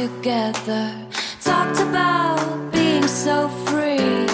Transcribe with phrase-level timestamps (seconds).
[0.00, 0.92] together.
[1.44, 4.26] Talked about being so free.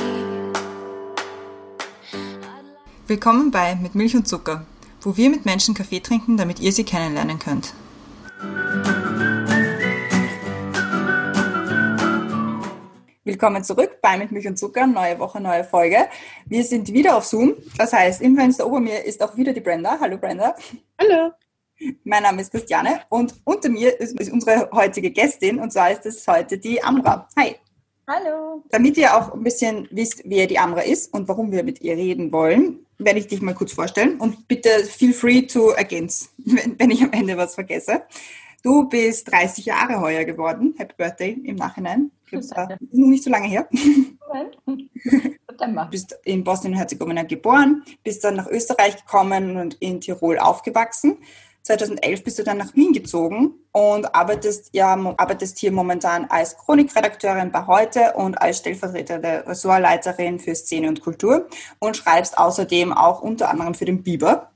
[3.08, 4.64] Willkommen bei Mit Milch und Zucker,
[5.00, 7.74] wo wir mit Menschen Kaffee trinken, damit ihr sie kennenlernen könnt.
[13.24, 16.08] Willkommen zurück bei Mit Milch und Zucker, neue Woche, neue Folge.
[16.44, 19.60] Wir sind wieder auf Zoom, das heißt, im Fenster ober mir ist auch wieder die
[19.60, 19.98] Brenda.
[20.00, 20.54] Hallo Brenda.
[21.00, 21.32] Hallo.
[22.04, 26.06] Mein Name ist Christiane und unter mir ist, ist unsere heutige Gästin und zwar ist
[26.06, 27.28] es heute die Amra.
[27.36, 27.56] Hi.
[28.08, 28.62] Hallo.
[28.70, 31.96] Damit ihr auch ein bisschen wisst, wer die Amra ist und warum wir mit ihr
[31.96, 36.78] reden wollen, werde ich dich mal kurz vorstellen und bitte feel free to against, wenn,
[36.78, 38.02] wenn ich am Ende was vergesse.
[38.62, 40.74] Du bist 30 Jahre heuer geworden.
[40.78, 42.10] Happy Birthday im Nachhinein.
[42.32, 43.68] Das war nicht so lange her.
[45.56, 45.84] September.
[45.84, 51.18] Du bist in Bosnien-Herzegowina geboren, bist dann nach Österreich gekommen und in Tirol aufgewachsen.
[51.66, 57.50] 2011 bist du dann nach Wien gezogen und arbeitest, ja, arbeitest hier momentan als Chronikredakteurin
[57.50, 61.48] bei Heute und als stellvertretende Ressortleiterin für Szene und Kultur
[61.80, 64.52] und schreibst außerdem auch unter anderem für den Biber.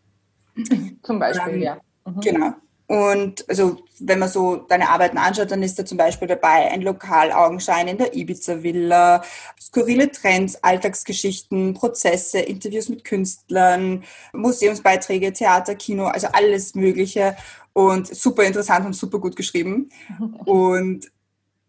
[1.03, 1.78] Zum Beispiel, Ähm, ja.
[2.06, 2.20] Mhm.
[2.20, 2.53] Genau.
[2.91, 6.83] Und also, wenn man so deine Arbeiten anschaut, dann ist da zum Beispiel dabei ein
[6.83, 9.23] Lokalaugenschein in der Ibiza-Villa,
[9.61, 14.03] skurrile Trends, Alltagsgeschichten, Prozesse, Interviews mit Künstlern,
[14.33, 17.37] Museumsbeiträge, Theater, Kino, also alles Mögliche
[17.75, 19.91] und super interessant und super gut geschrieben.
[20.45, 21.13] Und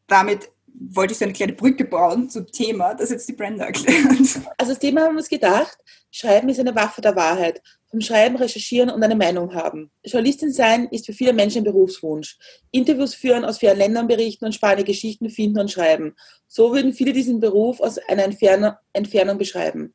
[0.07, 4.41] damit wollte ich so eine kleine Brücke bauen zum Thema, das jetzt die Brenda erklärt.
[4.57, 5.77] Also das Thema haben wir uns gedacht,
[6.09, 7.61] Schreiben ist eine Waffe der Wahrheit.
[7.91, 9.91] Vom Schreiben, Recherchieren und eine Meinung haben.
[10.03, 12.37] Journalistin sein ist für viele Menschen ein Berufswunsch.
[12.71, 16.15] Interviews führen, aus vielen Ländern berichten und spannende Geschichten finden und schreiben.
[16.47, 19.93] So würden viele diesen Beruf aus einer Entfernung, beschreiben.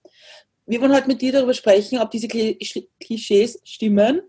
[0.66, 4.20] Wir wollen heute mit dir darüber sprechen, ob diese Kli- Klischees stimmen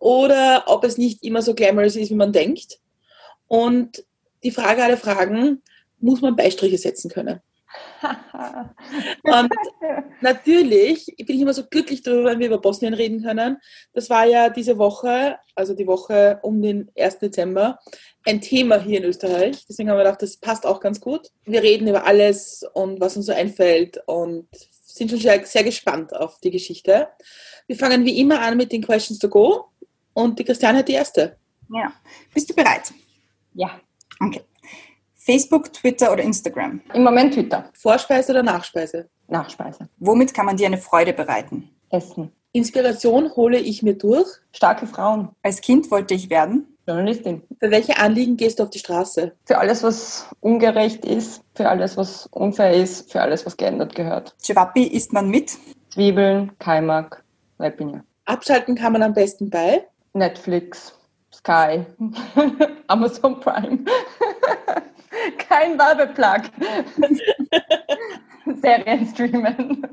[0.00, 2.80] oder ob es nicht immer so glamorous ist, wie man denkt.
[3.46, 4.04] Und
[4.42, 5.62] die Frage aller Fragen,
[5.98, 7.40] muss man Beistriche setzen können?
[9.22, 9.52] Und
[10.20, 13.58] natürlich bin ich immer so glücklich darüber, wenn wir über Bosnien reden können.
[13.92, 17.18] Das war ja diese Woche, also die Woche um den 1.
[17.18, 17.78] Dezember,
[18.26, 19.64] ein Thema hier in Österreich.
[19.68, 21.28] Deswegen haben wir gedacht, das passt auch ganz gut.
[21.44, 24.48] Wir reden über alles und was uns so einfällt und
[24.82, 27.08] sind schon sehr, sehr gespannt auf die Geschichte.
[27.66, 29.66] Wir fangen wie immer an mit den Questions to go
[30.12, 31.36] und die Christiane hat die erste.
[31.72, 31.92] Ja.
[32.34, 32.92] Bist du bereit?
[33.54, 33.80] Ja,
[34.20, 34.42] Okay.
[35.20, 36.80] Facebook, Twitter oder Instagram?
[36.94, 37.68] im Moment Twitter.
[37.74, 39.08] Vorspeise oder Nachspeise?
[39.28, 39.88] Nachspeise.
[39.98, 41.70] Womit kann man dir eine Freude bereiten?
[41.90, 42.32] Essen.
[42.52, 44.26] Inspiration hole ich mir durch.
[44.52, 45.28] Starke Frauen.
[45.42, 46.66] Als Kind wollte ich werden.
[46.88, 47.42] Journalistin.
[47.60, 49.32] Für welche Anliegen gehst du auf die Straße?
[49.44, 54.34] Für alles, was ungerecht ist, für alles, was unfair ist, für alles, was geändert gehört.
[54.40, 55.56] Cevapi isst man mit.
[55.90, 57.22] Zwiebeln, Kaimak,
[57.58, 58.00] Jalapeno.
[58.24, 59.86] Abschalten kann man am besten bei.
[60.14, 60.92] Netflix,
[61.32, 61.84] Sky,
[62.88, 63.84] Amazon Prime.
[65.48, 66.50] Kein Werbeplug.
[68.60, 69.86] Serien streamen.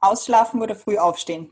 [0.00, 1.50] Ausschlafen oder früh aufstehen.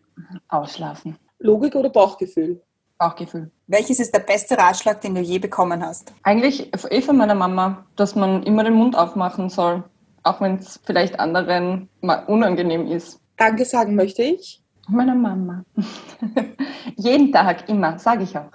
[0.49, 1.17] Ausschlafen.
[1.39, 2.63] Logik oder Bauchgefühl?
[2.99, 3.51] Bauchgefühl.
[3.67, 6.13] Welches ist der beste Ratschlag, den du je bekommen hast?
[6.23, 9.85] Eigentlich eh von meiner Mama, dass man immer den Mund aufmachen soll,
[10.23, 13.21] auch wenn es vielleicht anderen mal unangenehm ist.
[13.37, 14.63] Danke sagen möchte ich.
[14.89, 15.65] Meiner Mama.
[16.97, 18.51] Jeden Tag, immer, sage ich auch.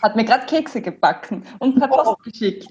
[0.00, 2.68] Hat mir gerade Kekse gebacken und per Post geschickt.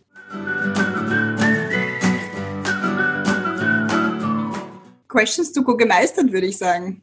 [5.11, 7.01] Questions to go gemeistert, würde ich sagen.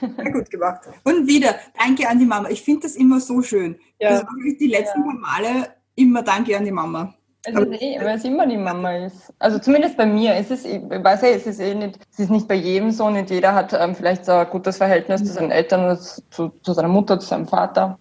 [0.00, 0.82] Sehr gut gemacht.
[1.04, 2.48] Und wieder, danke an die Mama.
[2.50, 3.76] Ich finde das immer so schön.
[3.98, 4.10] Ja.
[4.10, 7.14] Das war wirklich die letzten paar Male immer Danke an die Mama.
[7.46, 9.32] Es ist eh, weil es immer die Mama ist.
[9.38, 10.34] Also zumindest bei mir.
[10.34, 13.08] Es ist, ich weiß ja, es ist eh nicht, es ist nicht bei jedem so.
[13.10, 16.72] Nicht jeder hat ähm, vielleicht so ein gutes Verhältnis zu seinen Eltern oder zu, zu
[16.72, 17.98] seiner Mutter, zu seinem Vater.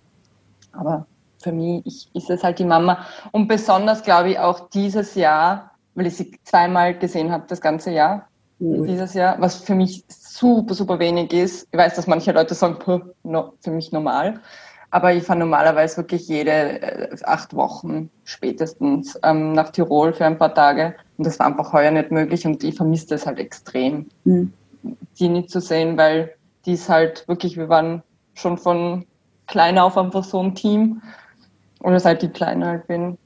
[0.71, 1.05] Aber
[1.41, 3.05] für mich ich, ist es halt die Mama.
[3.31, 7.91] Und besonders glaube ich auch dieses Jahr, weil ich sie zweimal gesehen habe, das ganze
[7.91, 8.29] Jahr,
[8.63, 11.67] dieses Jahr, was für mich super, super wenig ist.
[11.71, 14.39] Ich weiß, dass manche Leute sagen, "Puh, no, für mich normal.
[14.89, 16.51] Aber ich fahre normalerweise wirklich jede
[16.81, 20.95] äh, acht Wochen spätestens ähm, nach Tirol für ein paar Tage.
[21.17, 24.53] Und das war einfach heuer nicht möglich und ich vermisse das halt extrem, Mhm.
[25.19, 26.35] die nicht zu sehen, weil
[26.65, 28.03] die ist halt wirklich, wir waren
[28.35, 29.05] schon von
[29.47, 31.01] klein auf einfach so ein Team.
[31.81, 33.17] Oder seit ich klein halt bin,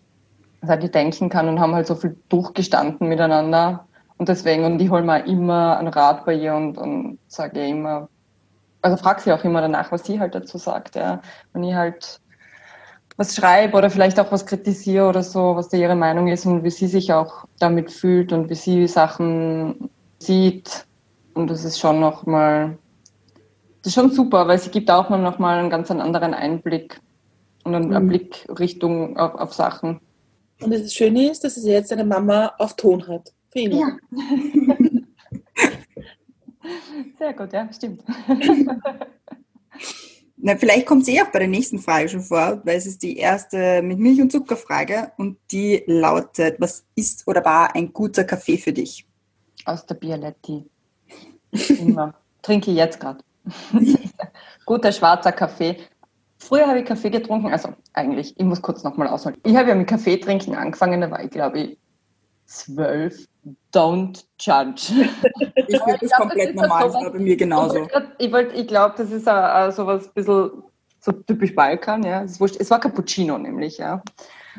[0.61, 3.86] seit ich denken kann und haben halt so viel durchgestanden miteinander.
[4.17, 7.67] Und deswegen, und ich hole mir immer einen Rat bei ihr und, und sage ihr
[7.67, 8.09] immer,
[8.81, 11.21] also frage sie auch immer danach, was sie halt dazu sagt, ja.
[11.53, 12.19] Wenn ich halt
[13.17, 16.63] was schreibe oder vielleicht auch was kritisiere oder so, was da ihre Meinung ist und
[16.63, 20.85] wie sie sich auch damit fühlt und wie sie Sachen sieht.
[21.33, 22.77] Und das ist schon nochmal,
[23.81, 27.01] das ist schon super, weil sie gibt auch nochmal einen ganz anderen Einblick
[27.63, 28.07] und einen Mhm.
[28.07, 29.99] Blick Richtung auf, auf Sachen.
[30.61, 33.31] Und das Schöne ist, dass sie jetzt eine Mama auf Ton hat.
[33.53, 33.71] Ihn.
[33.71, 33.97] Ja.
[37.17, 38.03] Sehr gut, ja, stimmt.
[40.39, 43.01] Na, vielleicht kommt es eh auch bei der nächsten Frage schon vor, weil es ist
[43.01, 48.23] die erste mit Milch- und Zuckerfrage und die lautet, was ist oder war ein guter
[48.23, 49.07] Kaffee für dich?
[49.65, 50.69] Aus der Bialetti.
[51.79, 52.13] Immer.
[52.43, 53.23] Trinke ich jetzt gerade.
[54.65, 55.77] Guter schwarzer Kaffee.
[56.37, 59.37] Früher habe ich Kaffee getrunken, also eigentlich, ich muss kurz nochmal ausholen.
[59.43, 61.77] Ich habe ja mit Kaffee trinken angefangen, da war ich glaube ich
[62.47, 63.27] zwölf.
[63.73, 64.93] Don't judge.
[65.69, 67.87] Ich finde das glaub, komplett das ist normal, das war bei mir genauso.
[68.19, 70.63] Ich, wollt- ich glaube, das ist uh, sowas ein bisschen
[70.99, 72.23] so typisch Balkan, ja.
[72.23, 74.01] Es war Cappuccino nämlich, ja.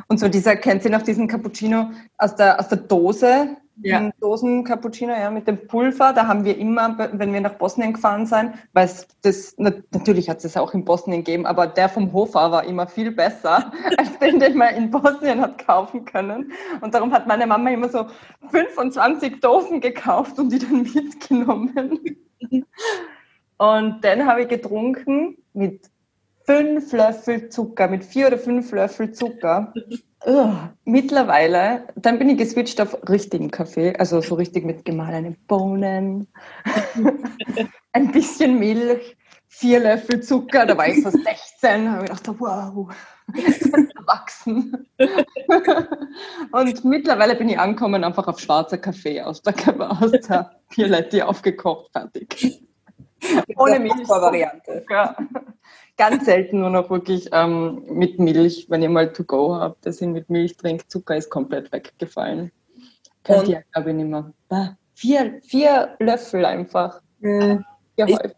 [0.07, 3.57] Und so dieser, kennt ihr noch diesen Cappuccino aus der, aus der Dose?
[3.83, 4.01] Ja.
[4.01, 6.13] Den Dosen-Cappuccino, ja, mit dem Pulver.
[6.13, 10.29] Da haben wir immer, wenn wir nach Bosnien gefahren sind, weil es das, na, natürlich
[10.29, 14.19] hat es auch in Bosnien gegeben, aber der vom Hofer war immer viel besser als
[14.19, 16.53] den, den man in Bosnien hat kaufen können.
[16.81, 18.07] Und darum hat meine Mama immer so
[18.51, 22.17] 25 Dosen gekauft und die dann mitgenommen.
[23.59, 25.91] Und dann habe ich getrunken mit
[26.45, 29.73] fünf Löffel Zucker, mit vier oder fünf Löffel Zucker.
[30.27, 30.71] Ugh.
[30.85, 36.29] Mittlerweile, dann bin ich geswitcht auf richtigen Kaffee, also so richtig mit gemahlenen Bohnen,
[37.93, 39.17] ein bisschen Milch,
[39.49, 42.89] vier Löffel Zucker, da war ich so 16, habe ich gedacht, wow,
[43.97, 44.89] erwachsen.
[46.53, 49.55] Und mittlerweile bin ich angekommen, einfach auf schwarzer Kaffee aus der,
[50.03, 52.63] aus der Bialetti aufgekocht, fertig.
[53.57, 54.09] Ohne Milch.
[54.09, 54.85] Variante.
[54.91, 55.17] Ja.
[55.97, 60.01] Ganz selten nur noch wirklich ähm, mit Milch, wenn ihr mal to go habt, dass
[60.01, 60.91] ihr mit Milch trinkt.
[60.91, 62.53] Zucker ist komplett weggefallen.
[63.25, 64.33] Könnt ihr, glaube ich, nicht mehr.
[64.49, 67.01] Bah, Vier, vier Löffel einfach.
[67.21, 67.65] Mhm.
[67.95, 68.37] Vier Ist-.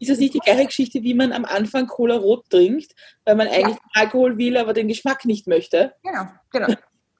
[0.00, 2.94] Ist das nicht die gleiche Geschichte, wie man am Anfang Cola Rot trinkt,
[3.24, 5.94] weil man eigentlich Alkohol will, aber den Geschmack nicht möchte?
[6.02, 6.74] Genau, genau.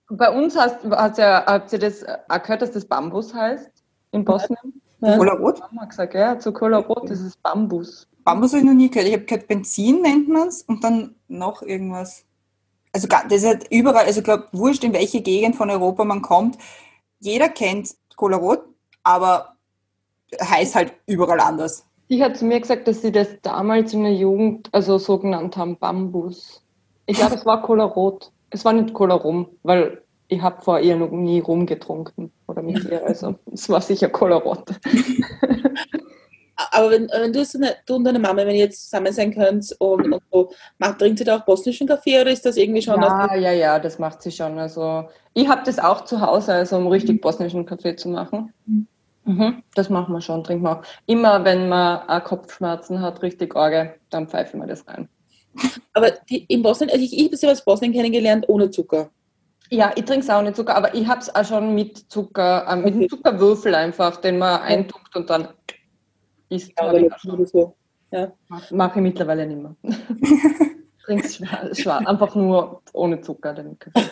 [0.08, 3.70] Bei uns hast, hast ja, habt ihr das auch gehört, dass das Bambus heißt
[4.10, 4.82] in Bosnien?
[5.00, 5.16] Ja.
[5.16, 5.60] Cola Rot?
[5.60, 8.08] Mama gesagt, ja, zu Cola Rot, das ist Bambus.
[8.25, 9.08] Bambus habe ich noch nie gehört.
[9.08, 12.25] Ich habe gehört, Benzin nennt man es und dann noch irgendwas.
[12.93, 16.22] Also das ist halt überall, also ich glaube, wurscht, in welche Gegend von Europa man
[16.22, 16.56] kommt.
[17.20, 18.64] Jeder kennt Cola Rot,
[19.02, 19.56] aber
[20.43, 21.84] heißt halt überall anders.
[22.08, 25.56] Die hat zu mir gesagt, dass sie das damals in der Jugend also so genannt
[25.56, 26.62] haben, Bambus.
[27.06, 28.32] Ich glaube, es war Cola Rot.
[28.50, 32.62] Es war nicht Cola Rum, weil ich habe vor ihr noch nie Rum getrunken oder
[32.62, 33.05] mit ihr.
[33.05, 34.64] Also es war sicher Cola Rot.
[36.73, 37.44] Aber wenn, wenn du,
[37.87, 41.20] du und deine Mama, wenn ihr jetzt zusammen sein könnt und, und so, macht, trinkt
[41.20, 44.23] ihr da auch bosnischen Kaffee oder ist das irgendwie schon Ja, ja, ja, das macht
[44.23, 44.58] sie schon.
[44.58, 48.55] Also ich habe das auch zu Hause, also um richtig bosnischen Kaffee zu machen.
[49.25, 50.82] Mhm, das machen wir schon, trinken wir auch.
[51.05, 55.08] Immer wenn man auch Kopfschmerzen hat, richtig Orge, dann pfeifen wir das rein.
[55.93, 59.11] Aber die, in Bosnien, also ich, ich habe sie aus Bosnien kennengelernt ohne Zucker.
[59.70, 62.66] Ja, ich trinke es auch nicht Zucker, aber ich habe es auch schon mit Zucker,
[62.68, 63.08] äh, mit einem.
[63.08, 65.48] Zuckerwürfel einfach, den man eintunkt und dann
[66.48, 66.72] isst.
[66.78, 67.30] Ja, ich auch schon.
[67.32, 67.76] oder so.
[68.70, 69.76] Mache ich mittlerweile nicht mehr.
[71.04, 74.10] Trink's schwarz, schwarz, einfach nur ohne Zucker den Kaffee.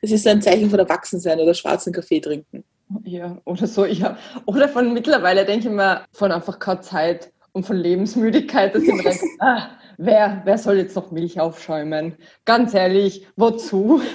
[0.00, 2.64] Das ist ein Zeichen von Erwachsensein oder schwarzen Kaffee trinken.
[3.02, 4.16] Ja, oder so, ja.
[4.46, 8.92] Oder von mittlerweile denke ich mir, von einfach keine Zeit und von Lebensmüdigkeit, dass ich
[8.92, 12.16] mir denke, ah, wer, wer soll jetzt noch Milch aufschäumen?
[12.44, 14.00] Ganz ehrlich, wozu?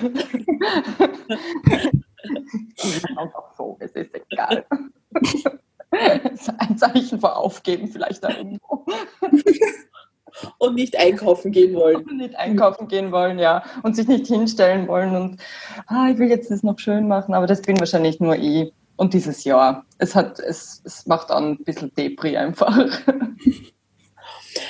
[3.15, 4.65] Einfach so, es ist egal.
[5.91, 8.85] Ein Zeichen vor Aufgeben vielleicht da irgendwo.
[10.59, 11.97] Und nicht einkaufen gehen wollen.
[11.97, 13.63] Und nicht einkaufen gehen wollen, ja.
[13.83, 15.41] Und sich nicht hinstellen wollen und
[15.87, 18.71] ah, ich will jetzt das noch schön machen, aber das bin wahrscheinlich nur ich.
[18.95, 19.85] Und dieses Jahr.
[19.97, 22.89] Es hat, es, es macht auch ein bisschen Depri einfach.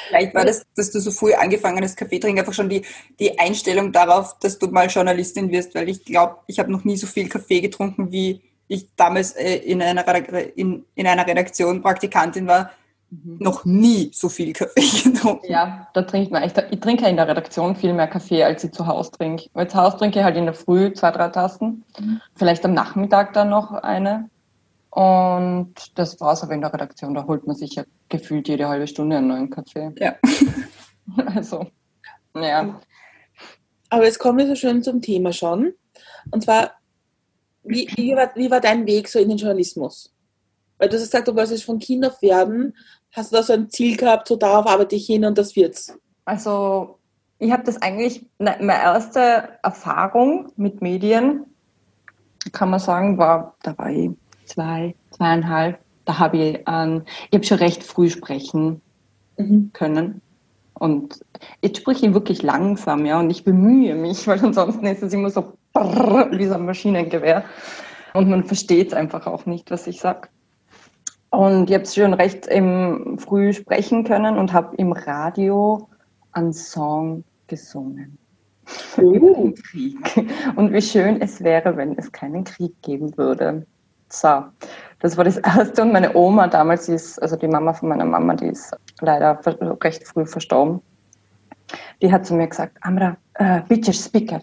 [0.07, 2.83] Vielleicht war das, dass du so früh angefangen hast, Kaffee trinken, einfach schon die,
[3.19, 6.97] die Einstellung darauf, dass du mal Journalistin wirst, weil ich glaube, ich habe noch nie
[6.97, 10.05] so viel Kaffee getrunken, wie ich damals äh, in, einer,
[10.55, 12.71] in, in einer Redaktion Praktikantin war.
[13.11, 15.51] Noch nie so viel Kaffee getrunken.
[15.51, 16.63] Ja, da trinkt man echt.
[16.69, 19.49] Ich trinke ja in der Redaktion viel mehr Kaffee, als ich zu Hause trinke.
[19.53, 21.83] Weil zu Hause trinke ich halt in der Früh zwei, drei Tassen.
[22.35, 24.29] Vielleicht am Nachmittag dann noch eine.
[24.91, 27.13] Und das war's aber in der Redaktion.
[27.13, 29.91] Da holt man sich ja gefühlt jede halbe Stunde einen neuen Kaffee.
[29.97, 30.15] Ja.
[31.25, 31.65] Also,
[32.35, 32.79] ja.
[33.89, 35.73] Aber jetzt kommen wir so schön zum Thema schon.
[36.29, 36.73] Und zwar,
[37.63, 40.13] wie, wie, war, wie war dein Weg so in den Journalismus?
[40.77, 42.75] Weil du hast gesagt, du wolltest von Kind auf werden.
[43.11, 45.97] Hast du da so ein Ziel gehabt, so darauf arbeite ich hin und das wird's?
[46.25, 46.99] Also,
[47.39, 51.45] ich habe das eigentlich, ne, meine erste Erfahrung mit Medien,
[52.51, 54.11] kann man sagen, war, da war ich
[54.49, 55.79] zwei, zweieinhalb.
[56.05, 58.81] Da habe ich, ähm, ich habe schon recht früh sprechen
[59.39, 59.71] Mhm.
[59.73, 60.21] können.
[60.73, 61.19] Und
[61.61, 65.29] jetzt spreche ich wirklich langsam, ja, und ich bemühe mich, weil ansonsten ist es immer
[65.29, 67.43] so brrr, wie so ein Maschinengewehr.
[68.13, 70.29] Und man versteht es einfach auch nicht, was ich sage.
[71.31, 75.87] Und ich habe schon recht im früh sprechen können und habe im Radio
[76.31, 78.17] einen Song gesungen.
[78.97, 79.51] Uh.
[79.71, 80.27] Krieg.
[80.55, 83.65] Und wie schön es wäre, wenn es keinen Krieg geben würde.
[84.09, 84.43] So,
[84.99, 85.81] das war das Erste.
[85.81, 89.39] Und meine Oma damals ist, also die Mama von meiner Mama, die ist leider
[89.83, 90.81] recht früh verstorben.
[92.01, 94.33] Die hat zu mir gesagt, Amra, uh, bitte speak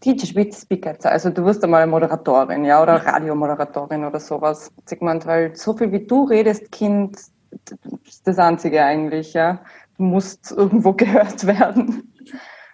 [0.00, 4.70] Teacher bitte speak Also du wirst einmal Moderatorin, ja, oder Radiomoderatorin oder sowas.
[4.84, 7.16] Sigmund, weil so viel wie du redest, Kind,
[8.04, 9.60] ist das Einzige eigentlich, ja.
[9.96, 12.12] Du musst irgendwo gehört werden.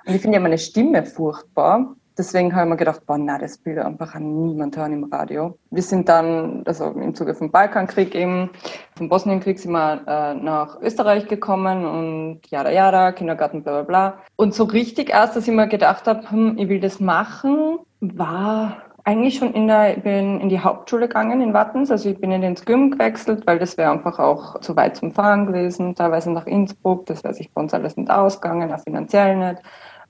[0.06, 1.94] Und ich finde ja meine Stimme furchtbar.
[2.20, 5.56] Deswegen habe ich mir gedacht, boah, na, das will einfach an niemand hören im Radio.
[5.70, 8.50] Wir sind dann, also im Zuge vom Balkankrieg eben,
[8.94, 14.18] vom Bosnienkrieg sind wir äh, nach Österreich gekommen und jada jada, Kindergarten, bla bla bla.
[14.36, 18.76] Und so richtig erst, dass ich mir gedacht habe, hm, ich will das machen, war
[19.04, 22.42] eigentlich schon in der, bin in die Hauptschule gegangen in Wattens, also ich bin in
[22.42, 26.46] den Gym gewechselt, weil das wäre einfach auch zu weit zum Fahren gewesen, teilweise nach
[26.46, 29.62] Innsbruck, das wäre sich bei uns alles nicht ausgegangen, auch finanziell nicht.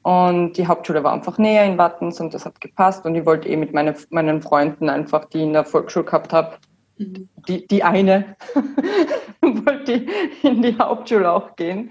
[0.03, 3.05] Und die Hauptschule war einfach näher in Wattens und das hat gepasst.
[3.05, 6.57] Und ich wollte eh mit meine, meinen Freunden einfach, die in der Volksschule gehabt habe,
[6.97, 7.29] mhm.
[7.47, 8.37] die, die eine,
[9.43, 10.07] wollte
[10.43, 11.91] in die Hauptschule auch gehen.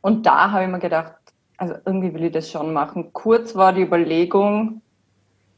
[0.00, 1.14] Und da habe ich mir gedacht,
[1.56, 3.12] also irgendwie will ich das schon machen.
[3.12, 4.80] Kurz war die Überlegung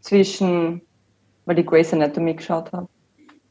[0.01, 0.81] zwischen,
[1.45, 2.89] weil ich Grace Anatomy geschaut habe,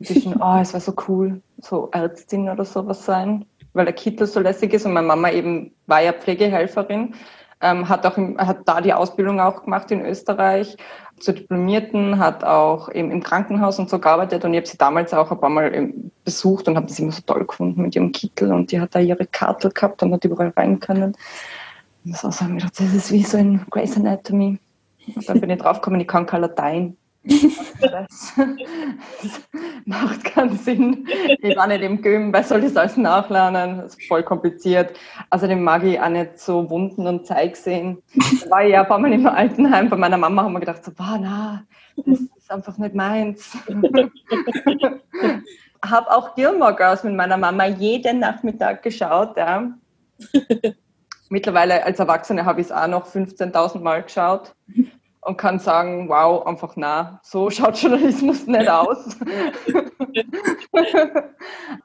[0.03, 4.39] zwischen, oh, es war so cool, so Ärztin oder sowas sein, weil der Kittel so
[4.39, 7.13] lässig ist und meine Mama eben war ja Pflegehelferin
[7.61, 10.77] ähm, hat auch im, hat da die Ausbildung auch gemacht in Österreich
[11.19, 15.13] zur Diplomierten, hat auch eben im Krankenhaus und so gearbeitet und ich habe sie damals
[15.13, 15.93] auch ein paar Mal
[16.25, 18.99] besucht und habe das immer so toll gefunden mit ihrem Kittel und die hat da
[18.99, 21.15] ihre Karte gehabt und hat überall rein können.
[22.05, 24.59] So haben wir gedacht, das ist wie so in Grey's Anatomy.
[25.15, 26.97] Und dann bin ich draufgekommen, ich kann kein Latein.
[27.23, 28.33] Das,
[29.85, 31.07] macht keinen Sinn.
[31.39, 33.77] Ich war nicht im Gym, wer soll das alles nachlernen?
[33.77, 34.97] Das ist voll kompliziert.
[35.29, 38.01] Außerdem mag ich auch nicht so Wunden und Zeig sehen.
[38.43, 39.89] Da war ich ja ein paar Mal im Altenheim.
[39.89, 41.63] Bei meiner Mama haben wir gedacht, so, wow, na,
[41.95, 43.55] das ist einfach nicht meins.
[45.83, 49.37] habe auch Gilmore Girls mit meiner Mama jeden Nachmittag geschaut.
[49.37, 49.71] Ja.
[51.29, 54.55] Mittlerweile als Erwachsene habe ich es auch noch 15.000 Mal geschaut
[55.21, 59.17] und kann sagen, wow, einfach na, so schaut Journalismus nicht aus.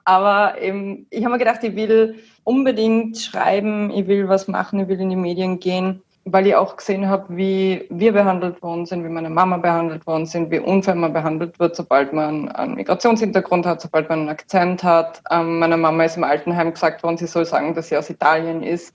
[0.05, 4.89] Aber eben, ich habe mir gedacht, ich will unbedingt schreiben, ich will was machen, ich
[4.89, 9.05] will in die Medien gehen, weil ich auch gesehen habe, wie wir behandelt worden sind,
[9.05, 13.67] wie meine Mama behandelt worden sind, wie unfair man behandelt wird, sobald man einen Migrationshintergrund
[13.67, 15.23] hat, sobald man einen Akzent hat.
[15.31, 18.63] Ähm, meiner Mama ist im Altenheim gesagt worden, sie soll sagen, dass sie aus Italien
[18.63, 18.95] ist,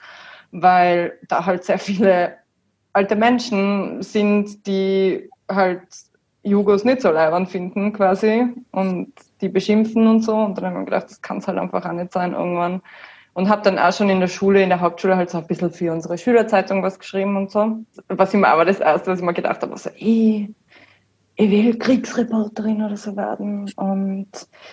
[0.51, 2.40] weil da halt sehr viele
[2.93, 5.81] alte Menschen sind, die halt
[6.43, 10.35] Jugos nicht so leibend finden quasi und die beschimpfen und so.
[10.35, 12.81] Und dann habe ich mir gedacht, das kann es halt einfach auch nicht sein irgendwann.
[13.33, 15.71] Und habe dann auch schon in der Schule, in der Hauptschule halt so ein bisschen
[15.71, 17.77] für unsere Schülerzeitung was geschrieben und so.
[18.09, 20.53] Was ich mir aber das Erste, was ich mir gedacht habe, war so, ey,
[21.35, 24.29] ich will Kriegsreporterin oder so werden und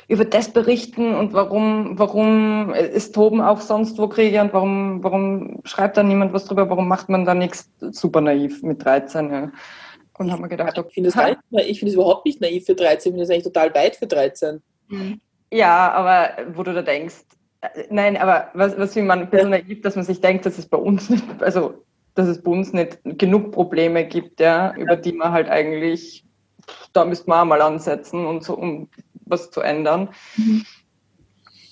[0.09, 5.61] über das berichten und warum, warum ist Toben auch sonst wo Kriege und warum, warum
[5.65, 9.31] schreibt da niemand was drüber, warum macht man da nichts super naiv mit 13?
[9.31, 9.53] Ja.
[10.19, 13.03] Und haben wir gedacht, okay, ich finde es find überhaupt nicht naiv für 13, ich
[13.03, 14.61] finde es eigentlich total weit für 13.
[15.53, 17.25] Ja, aber wo du da denkst,
[17.61, 20.59] äh, nein, aber was, was will man ein bisschen naiv, dass man sich denkt, dass
[20.59, 21.85] es bei uns nicht, also
[22.15, 26.25] dass es bei uns nicht genug Probleme gibt, ja, über die man halt eigentlich
[26.93, 28.89] da müsste man auch mal ansetzen und so, um
[29.27, 30.09] was zu ändern.
[30.37, 30.65] Mhm.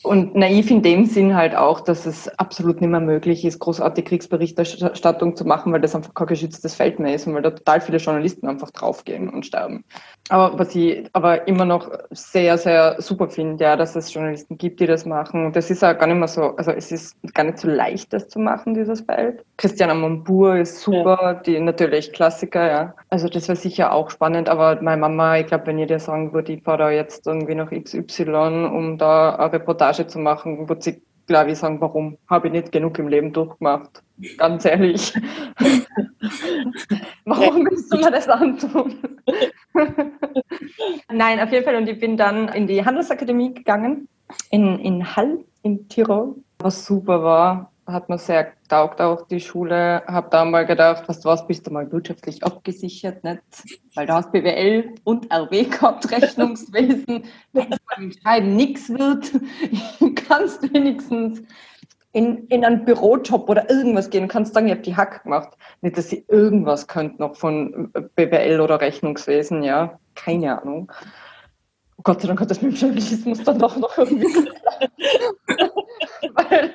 [0.03, 4.09] Und naiv in dem Sinn halt auch, dass es absolut nicht mehr möglich ist, großartige
[4.09, 7.81] Kriegsberichterstattung zu machen, weil das einfach kein geschütztes Feld mehr ist und weil da total
[7.81, 9.85] viele Journalisten einfach draufgehen und sterben.
[10.29, 14.81] Aber was ich aber immer noch sehr, sehr super finde, ja, dass es Journalisten gibt,
[14.81, 15.53] die das machen.
[15.53, 18.29] Das ist auch gar nicht mehr so, also es ist gar nicht so leicht, das
[18.29, 19.45] zu machen, dieses Feld.
[19.57, 21.35] Christiana Mombur ist super, ja.
[21.35, 22.95] die natürlich Klassiker, ja.
[23.09, 26.33] Also das wäre sicher auch spannend, aber meine Mama, ich glaube, wenn ihr dir sagen
[26.33, 30.83] würde, ich fahre da jetzt irgendwie nach XY, um da eine Reportage zu machen, würde
[30.83, 34.03] sie, glaube ich, sagen, warum habe ich nicht genug im Leben durchgemacht?
[34.39, 35.13] Ganz ehrlich.
[37.25, 39.19] warum willst du mir das antun?
[41.13, 41.77] Nein, auf jeden Fall.
[41.77, 44.09] Und ich bin dann in die Handelsakademie gegangen,
[44.51, 50.03] in, in Hall, in Tirol, was super war hat mir sehr getaugt, auch die Schule.
[50.07, 53.43] Habe da mal gedacht, was du was, bist du mal wirtschaftlich abgesichert, nicht?
[53.95, 57.25] Weil du hast BWL und RW gehabt, Rechnungswesen.
[57.53, 59.33] Wenn es beim Schreiben nichts wird,
[60.29, 61.43] kannst du wenigstens
[62.13, 65.51] in, in einen Bürojob oder irgendwas gehen, kannst sagen, ich habe die Hack gemacht.
[65.83, 69.99] Nicht, dass sie irgendwas könnt noch von BWL oder Rechnungswesen, ja.
[70.15, 70.91] Keine Ahnung.
[71.99, 74.27] Oh Gott sei Dank hat das mit dem Journalismus dann doch noch irgendwie.
[76.35, 76.71] Weil,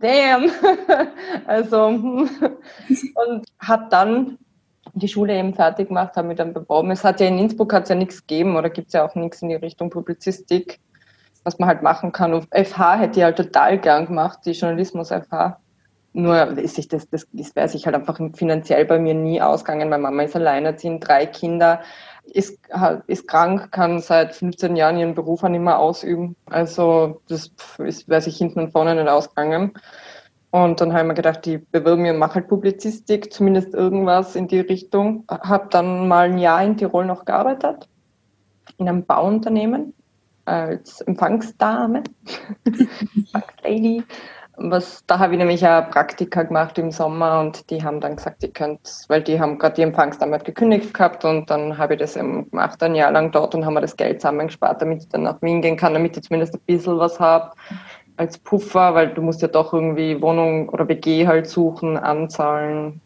[0.00, 0.50] damn.
[1.46, 2.30] Also, und
[3.58, 4.38] hat dann
[4.94, 6.90] die Schule eben fertig gemacht, habe mich dann beworben.
[6.90, 9.42] Es hat ja in Innsbruck hat's ja nichts gegeben oder gibt es ja auch nichts
[9.42, 10.80] in die Richtung Publizistik
[11.44, 12.34] was man halt machen kann.
[12.34, 15.60] Und FH hätte ich halt total gern gemacht, die Journalismus-FH.
[16.14, 19.88] Nur ist sich das, das, das wäre sich halt einfach finanziell bei mir nie ausgegangen.
[19.88, 21.80] Meine Mama ist alleinerziehend, drei Kinder,
[22.26, 22.58] ist,
[23.06, 26.36] ist krank, kann seit 15 Jahren ihren Beruf nicht mehr ausüben.
[26.46, 27.52] Also das
[28.06, 29.72] wäre sich hinten und vorne nicht ausgegangen.
[30.50, 34.36] Und dann habe ich mir gedacht, ich bewirbe mich und mache halt Publizistik, zumindest irgendwas
[34.36, 35.24] in die Richtung.
[35.28, 37.88] Habe dann mal ein Jahr in Tirol noch gearbeitet,
[38.78, 39.94] in einem Bauunternehmen
[40.44, 42.04] als Empfangsdame,
[43.16, 44.04] Empfangslady.
[44.56, 48.42] Was, da habe ich nämlich ein Praktika gemacht im Sommer und die haben dann gesagt,
[48.44, 52.16] ihr könnt, weil die haben gerade die Empfangsdame gekündigt gehabt und dann habe ich das
[52.16, 55.24] eben gemacht, ein Jahr lang dort und haben wir das Geld zusammengespart, damit ich dann
[55.24, 57.50] nach Wien gehen kann, damit ich zumindest ein bisschen was habe
[58.16, 63.00] als Puffer, weil du musst ja doch irgendwie Wohnung oder WG halt suchen, anzahlen,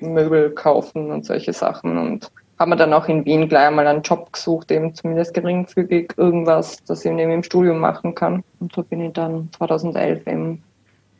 [0.00, 4.02] Möbel kaufen und solche Sachen und haben wir dann auch in Wien gleich einmal einen
[4.02, 8.44] Job gesucht, eben zumindest geringfügig irgendwas, das ich eben im Studium machen kann.
[8.60, 10.62] Und so bin ich dann 2011 eben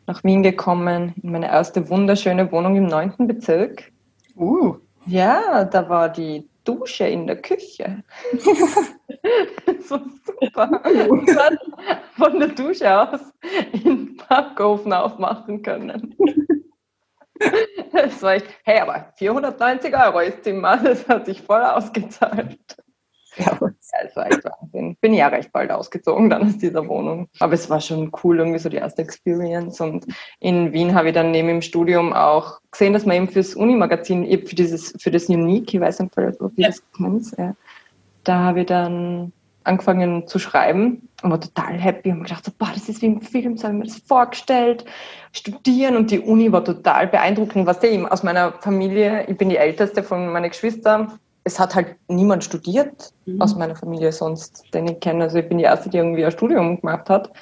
[0.06, 3.92] nach Wien gekommen, in meine erste wunderschöne Wohnung im neunten Bezirk.
[4.36, 4.76] Uh.
[5.06, 8.02] Ja, da war die Dusche in der Küche.
[9.80, 10.80] so super.
[11.08, 11.58] Und dann
[12.16, 13.20] von der Dusche aus
[13.72, 16.16] in den Backofen aufmachen können.
[17.92, 22.76] Das war echt, hey, aber 490 Euro ist Zimmer, das hat sich voll ausgezahlt.
[23.92, 24.96] Ja, das war echt Wahnsinn.
[25.00, 27.28] Bin ja recht bald ausgezogen dann aus dieser Wohnung.
[27.40, 29.80] Aber es war schon cool, irgendwie so die erste Experience.
[29.80, 30.06] Und
[30.40, 34.26] in Wien habe ich dann neben dem Studium auch gesehen, dass man eben fürs Uni-Magazin,
[34.46, 37.54] für dieses, für das Unique, ich weiß nicht, ob ihr das kennt, ja,
[38.24, 39.32] da habe ich dann
[39.64, 43.22] angefangen zu schreiben und war total happy und gedacht, so, boah, das ist wie im
[43.22, 44.84] Film, so habe ich mir das vorgestellt,
[45.32, 49.56] studieren und die Uni war total beeindruckend, was ich aus meiner Familie, ich bin die
[49.56, 53.40] älteste von meinen Geschwistern, es hat halt niemand studiert mhm.
[53.40, 56.32] aus meiner Familie sonst, den ich kenne, also ich bin die erste, die irgendwie ein
[56.32, 57.32] Studium gemacht hat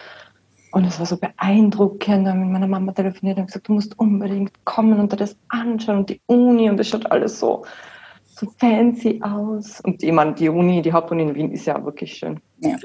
[0.73, 4.53] und es war so beeindruckend, da mit meiner Mama telefoniert und gesagt, du musst unbedingt
[4.65, 7.65] kommen und dir das anschauen und die Uni und das schaut alles so
[8.43, 9.81] so fancy aus.
[9.83, 12.41] Und ich meine, die Uni, die Hauptuni in Wien ist ja wirklich schön.
[12.61, 12.77] Ja.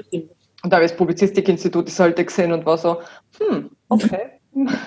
[0.62, 2.98] Und da habe ich das Publizistikinstitut das halt gesehen und war so,
[3.38, 4.40] hm, okay.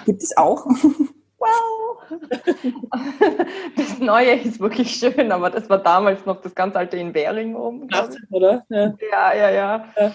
[0.05, 0.65] Gibt es auch?
[1.39, 1.90] Wow!
[3.75, 7.55] Das Neue ist wirklich schön, aber das war damals noch das ganz alte in Währing
[7.55, 7.87] oben.
[8.31, 8.65] oder?
[8.69, 8.93] Ja.
[9.11, 9.85] ja, ja, ja.
[9.97, 10.13] ja.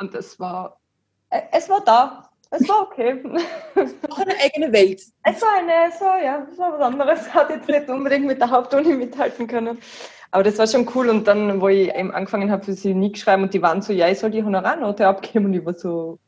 [0.00, 0.78] Und das war,
[1.30, 2.28] äh, es war da.
[2.50, 3.22] Es war okay.
[4.10, 5.02] Auch eine eigene Welt.
[5.24, 7.32] Es war eine, so, ja, es war was anderes.
[7.32, 9.78] Hat jetzt nicht unbedingt mit der Hauptuni mithalten können.
[10.30, 11.08] Aber das war schon cool.
[11.08, 13.94] Und dann, wo ich eben angefangen habe, für sie nie schreiben und die waren so,
[13.94, 15.46] ja, ich soll die Honorarnote abgeben.
[15.46, 16.18] Und ich war so,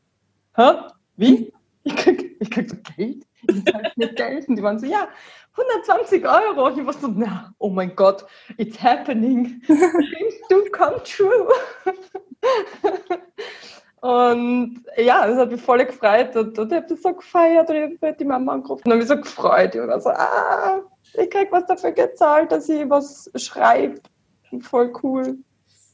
[0.55, 0.71] hä?
[1.15, 1.53] Wie?
[1.83, 3.23] Ich krieg, ich krieg so Geld?
[3.47, 4.49] Ich halt nicht.
[4.49, 5.07] Und die waren so, ja,
[5.57, 6.69] 120 Euro.
[6.69, 8.25] Ich war so, na, oh mein Gott,
[8.57, 9.61] it's happening.
[9.67, 11.47] Dreams do come true.
[14.01, 17.75] Und ja, das hat mich voll gefreut und, und ich habe das so gefeiert und
[17.75, 19.73] ich habe die Mama angerufen und habe mich so gefreut.
[19.73, 20.81] Ich war so, ah,
[21.15, 23.99] ich krieg was dafür gezahlt, dass ich was schreibe.
[24.61, 25.39] Voll cool.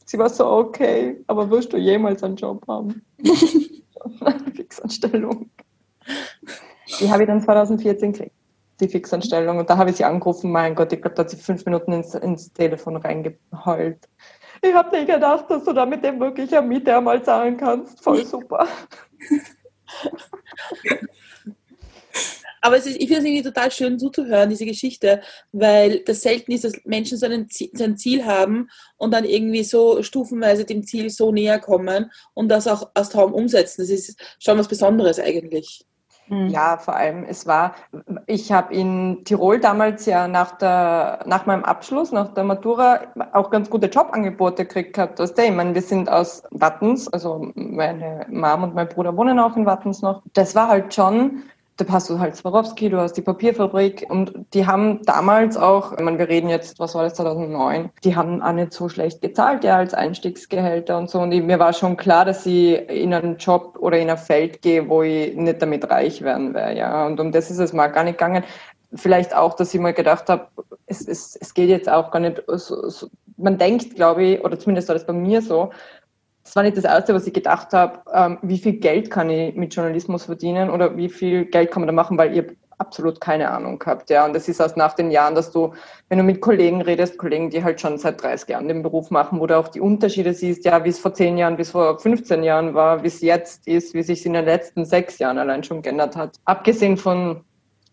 [0.04, 3.02] Sie war so, okay, aber wirst du jemals einen Job haben?
[4.20, 5.50] Eine Fixanstellung.
[7.00, 8.34] Die habe ich dann 2014 gekriegt,
[8.80, 9.58] die Fixanstellung.
[9.58, 11.92] Und da habe ich sie angerufen, mein Gott, ich glaube, da hat sie fünf Minuten
[11.92, 14.08] ins, ins Telefon reingeheult
[14.64, 18.02] ich habe nicht gedacht, dass du da mit dem wirklich eine Miete einmal zahlen kannst.
[18.02, 18.66] Voll super.
[22.60, 26.62] Aber ist, ich finde es irgendwie total schön zuzuhören, diese Geschichte, weil das selten ist,
[26.62, 27.48] dass Menschen so, einen,
[27.80, 32.68] ein Ziel haben und dann irgendwie so stufenweise dem Ziel so näher kommen und das
[32.68, 33.82] auch als Traum umsetzen.
[33.82, 35.84] Das ist schon was Besonderes eigentlich.
[36.28, 36.48] Mhm.
[36.48, 37.74] Ja, vor allem, es war,
[38.26, 43.00] ich habe in Tirol damals ja nach, der, nach meinem Abschluss, nach der Matura,
[43.32, 45.18] auch ganz gute Jobangebote gekriegt gehabt.
[45.18, 45.42] Weißt du?
[45.42, 49.66] Ich meine, wir sind aus Wattens, also meine Mom und mein Bruder wohnen auch in
[49.66, 50.22] Wattens noch.
[50.32, 51.42] Das war halt schon
[51.84, 56.00] da hast du halt Swarovski, du hast die Papierfabrik und die haben damals auch, ich
[56.00, 59.64] meine, wir reden jetzt, was war das, 2009, die haben auch nicht so schlecht gezahlt,
[59.64, 63.36] ja, als Einstiegsgehälter und so und ich, mir war schon klar, dass ich in einen
[63.36, 67.18] Job oder in ein Feld gehe, wo ich nicht damit reich werden werde, ja, und
[67.20, 68.44] um das ist es mal gar nicht gegangen.
[68.94, 70.48] Vielleicht auch, dass ich mal gedacht habe,
[70.86, 74.58] es, es, es geht jetzt auch gar nicht so, so man denkt, glaube ich, oder
[74.58, 75.70] zumindest war das bei mir so,
[76.44, 79.54] das war nicht das Erste, was ich gedacht habe, ähm, wie viel Geld kann ich
[79.54, 82.46] mit Journalismus verdienen oder wie viel Geld kann man da machen, weil ihr
[82.82, 84.24] absolut keine Ahnung gehabt, ja.
[84.24, 85.72] Und das ist erst nach den Jahren, dass du,
[86.08, 89.38] wenn du mit Kollegen redest, Kollegen, die halt schon seit 30 Jahren den Beruf machen,
[89.40, 92.42] wo du auch die Unterschiede siehst, ja, wie es vor 10 Jahren, es vor 15
[92.42, 95.80] Jahren war, wie es jetzt ist, wie sich in den letzten sechs Jahren allein schon
[95.80, 96.36] geändert hat.
[96.44, 97.44] Abgesehen von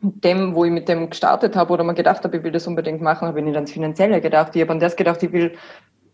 [0.02, 3.02] dem, wo ich mit dem gestartet habe oder mal gedacht habe, ich will das unbedingt
[3.02, 4.56] machen, habe ich nicht ans Finanzielle gedacht.
[4.56, 5.54] Ich habe an das gedacht, ich will,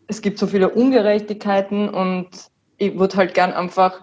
[0.08, 2.30] es gibt so viele Ungerechtigkeiten und
[2.78, 4.02] ich würde halt gern einfach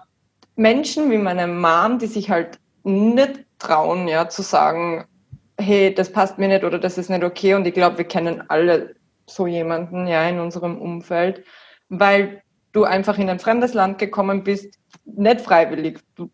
[0.55, 5.05] Menschen wie meine Mom, die sich halt nicht trauen, ja, zu sagen,
[5.59, 7.53] hey, das passt mir nicht oder das ist nicht okay.
[7.53, 11.43] Und ich glaube, wir kennen alle so jemanden, ja, in unserem Umfeld,
[11.89, 12.41] weil
[12.73, 15.99] du einfach in ein fremdes Land gekommen bist, nicht freiwillig.
[16.15, 16.29] Du,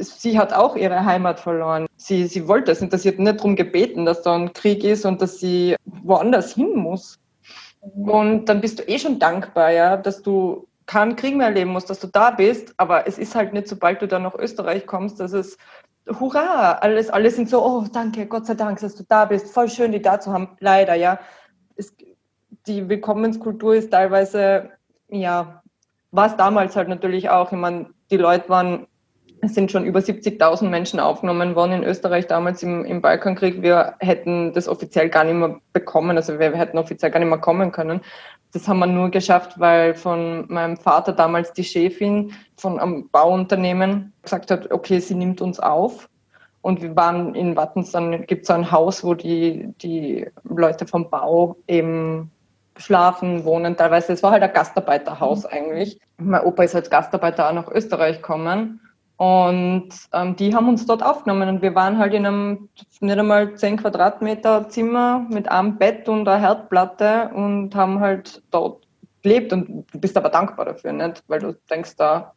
[0.00, 1.86] sie hat auch ihre Heimat verloren.
[1.96, 5.06] Sie, sie wollte es und sie hat nicht darum gebeten, dass da ein Krieg ist
[5.06, 7.18] und dass sie woanders hin muss.
[7.94, 11.90] Und dann bist du eh schon dankbar, ja, dass du keinen Krieg mehr erleben musst,
[11.90, 12.74] dass du da bist.
[12.76, 15.56] Aber es ist halt nicht, sobald du dann nach Österreich kommst, dass es
[16.08, 19.68] hurra, alles, alle sind so, oh, danke, Gott sei Dank, dass du da bist, voll
[19.68, 20.56] schön, die da zu haben.
[20.60, 21.18] Leider, ja.
[21.76, 21.94] Es,
[22.66, 24.70] die Willkommenskultur ist teilweise,
[25.08, 25.62] ja,
[26.12, 27.52] war es damals halt natürlich auch.
[27.52, 28.86] Ich meine, die Leute waren,
[29.40, 33.62] es sind schon über 70.000 Menschen aufgenommen worden in Österreich damals im, im Balkankrieg.
[33.62, 37.28] Wir hätten das offiziell gar nicht mehr bekommen, also wir, wir hätten offiziell gar nicht
[37.28, 38.00] mehr kommen können.
[38.52, 44.12] Das haben wir nur geschafft, weil von meinem Vater damals die Chefin von einem Bauunternehmen
[44.22, 46.08] gesagt hat, okay, sie nimmt uns auf.
[46.62, 51.10] Und wir waren in Wattens, dann gibt es ein Haus, wo die, die Leute vom
[51.10, 52.30] Bau eben
[52.76, 54.12] schlafen, wohnen teilweise.
[54.12, 55.50] Es war halt ein Gastarbeiterhaus mhm.
[55.50, 56.00] eigentlich.
[56.16, 58.80] Mein Opa ist als Gastarbeiter auch nach Österreich gekommen.
[59.16, 62.68] Und ähm, die haben uns dort aufgenommen und wir waren halt in einem
[63.00, 68.86] nicht einmal 10 Quadratmeter Zimmer mit einem Bett und einer Herdplatte und haben halt dort
[69.22, 71.24] gelebt und du bist aber dankbar dafür, nicht?
[71.28, 72.34] Weil du denkst da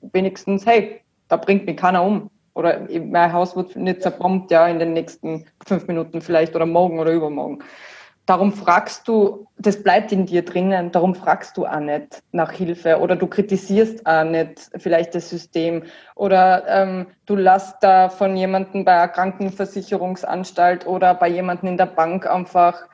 [0.00, 2.30] wenigstens, hey, da bringt mich keiner um.
[2.54, 6.98] Oder mein Haus wird nicht zerbombt, ja, in den nächsten fünf Minuten vielleicht oder morgen
[6.98, 7.62] oder übermorgen.
[8.24, 13.00] Darum fragst du, das bleibt in dir drinnen, darum fragst du auch nicht nach Hilfe
[13.00, 15.82] oder du kritisierst auch nicht vielleicht das System
[16.14, 21.86] oder ähm, du lässt da von jemandem bei einer Krankenversicherungsanstalt oder bei jemandem in der
[21.86, 22.86] Bank einfach,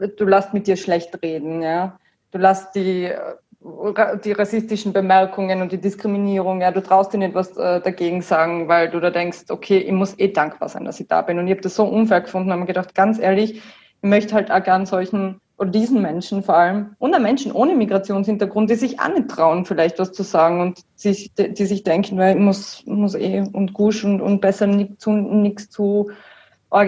[0.00, 1.96] äh, du lässt mit dir schlecht reden, ja.
[2.32, 7.34] Du lässt die, äh, die rassistischen Bemerkungen und die Diskriminierung, ja, du traust dir nicht
[7.34, 10.98] was äh, dagegen sagen, weil du da denkst, okay, ich muss eh dankbar sein, dass
[10.98, 11.38] ich da bin.
[11.38, 14.50] Und ich habe das so unfair gefunden, habe mir gedacht, ganz ehrlich, ich möchte halt
[14.50, 19.00] auch gern solchen oder diesen Menschen vor allem und auch Menschen ohne Migrationshintergrund, die sich
[19.00, 22.82] auch nicht trauen, vielleicht was zu sagen und die, die sich denken, weil ich muss,
[22.86, 26.10] muss eh und gusch und, und besser nichts zu, nichts zu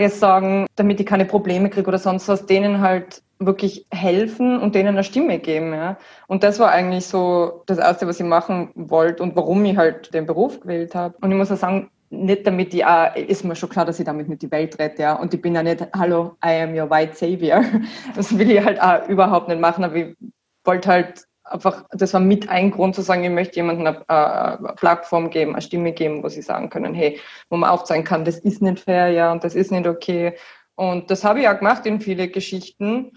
[0.08, 4.88] sagen, damit ich keine Probleme kriege oder sonst was, denen halt wirklich helfen und denen
[4.88, 5.72] eine Stimme geben.
[5.72, 5.96] Ja.
[6.26, 10.12] Und das war eigentlich so das Erste, was ich machen wollte und warum ich halt
[10.12, 11.14] den Beruf gewählt habe.
[11.20, 14.06] Und ich muss auch sagen, nicht damit ich auch, ist mir schon klar, dass ich
[14.06, 15.14] damit nicht die Welt rette, ja.
[15.14, 17.62] Und ich bin ja nicht, hallo, I am your white savior.
[18.16, 20.16] Das will ich halt auch überhaupt nicht machen, aber ich
[20.64, 24.74] wollte halt einfach, das war mit ein Grund zu sagen, ich möchte jemandem eine, eine,
[24.74, 27.18] Plattform geben, eine Stimme geben, wo sie sagen können, hey,
[27.50, 30.34] wo man aufzeigen kann, das ist nicht fair, ja, und das ist nicht okay.
[30.74, 33.12] Und das habe ich auch gemacht in viele Geschichten.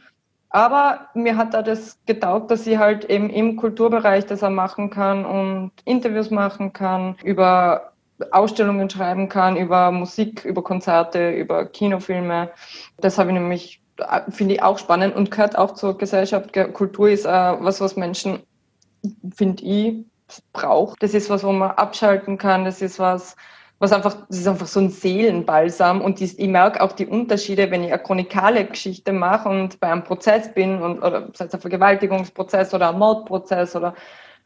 [0.50, 4.90] Aber mir hat da das getaugt, dass ich halt eben im Kulturbereich das auch machen
[4.90, 7.91] kann und Interviews machen kann über
[8.32, 12.52] Ausstellungen schreiben kann über Musik, über Konzerte, über Kinofilme.
[12.98, 13.82] Das habe ich nämlich,
[14.30, 16.54] finde ich auch spannend und gehört auch zur Gesellschaft.
[16.74, 18.40] Kultur ist äh, was, was Menschen,
[19.36, 20.06] finde ich,
[20.54, 21.02] braucht.
[21.02, 22.66] Das ist was, wo man abschalten kann.
[22.66, 23.36] Das ist was,
[23.82, 27.84] was einfach, das ist einfach so ein Seelenbalsam und ich merke auch die Unterschiede, wenn
[27.84, 31.62] ich eine chronikale Geschichte mache und bei einem Prozess bin und, oder sei es ein
[31.62, 33.96] Vergewaltigungsprozess oder ein Mordprozess oder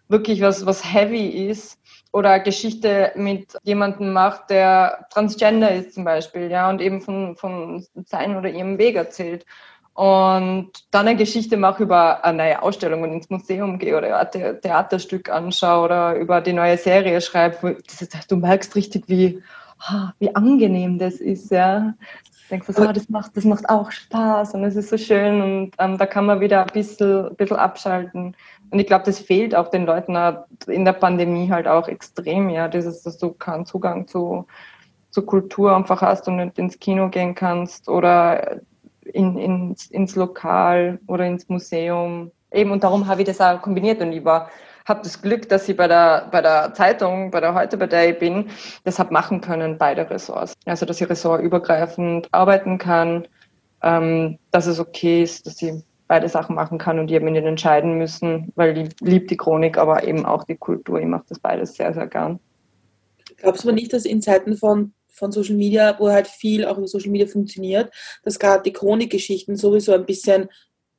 [0.08, 1.78] wirklich was, was heavy ist
[2.16, 7.86] oder Geschichte mit jemandem macht, der transgender ist zum Beispiel, ja, und eben von, von
[8.06, 9.46] seinem oder ihrem Weg erzählt.
[9.94, 14.62] Und dann eine Geschichte mache über eine neue Ausstellung und ins Museum gehe oder ein
[14.62, 17.78] Theaterstück anschaue oder über die neue Serie schreibe.
[18.30, 19.44] Du merkst richtig, wie,
[20.20, 21.96] wie angenehm das ist, ja.
[22.44, 25.42] Ich denke so, oh, das macht, das macht auch Spaß und es ist so schön
[25.42, 28.38] und ähm, da kann man wieder ein bisschen, ein bisschen abschalten.
[28.72, 30.18] Und ich glaube, das fehlt auch den Leuten
[30.68, 34.48] in der Pandemie halt auch extrem, ja, dieses, dass du keinen Zugang zu,
[35.12, 38.60] zu Kultur einfach hast und nicht ins Kino gehen kannst oder
[39.06, 42.32] in, ins, ins Lokal oder ins Museum.
[42.52, 44.50] Eben, und darum habe ich das auch kombiniert und ich war,
[44.86, 48.10] habe das Glück, dass ich bei der, bei der Zeitung, bei der heute, bei der
[48.10, 48.50] ich bin,
[48.84, 50.54] das habe machen können, beide Ressorts.
[50.66, 53.28] Also, dass ich ressortübergreifend arbeiten kann,
[53.82, 55.74] ähm, dass es okay ist, dass ich
[56.08, 59.78] beide Sachen machen kann und die haben ihn entscheiden müssen, weil die liebt die Chronik,
[59.78, 61.00] aber eben auch die Kultur.
[61.00, 62.40] Ich mache das beides sehr, sehr gern.
[63.38, 66.78] Glaubst du aber nicht, dass in Zeiten von, von Social Media, wo halt viel auch
[66.78, 67.92] über Social Media funktioniert,
[68.24, 70.50] dass gerade die Chronikgeschichten sowieso ein bisschen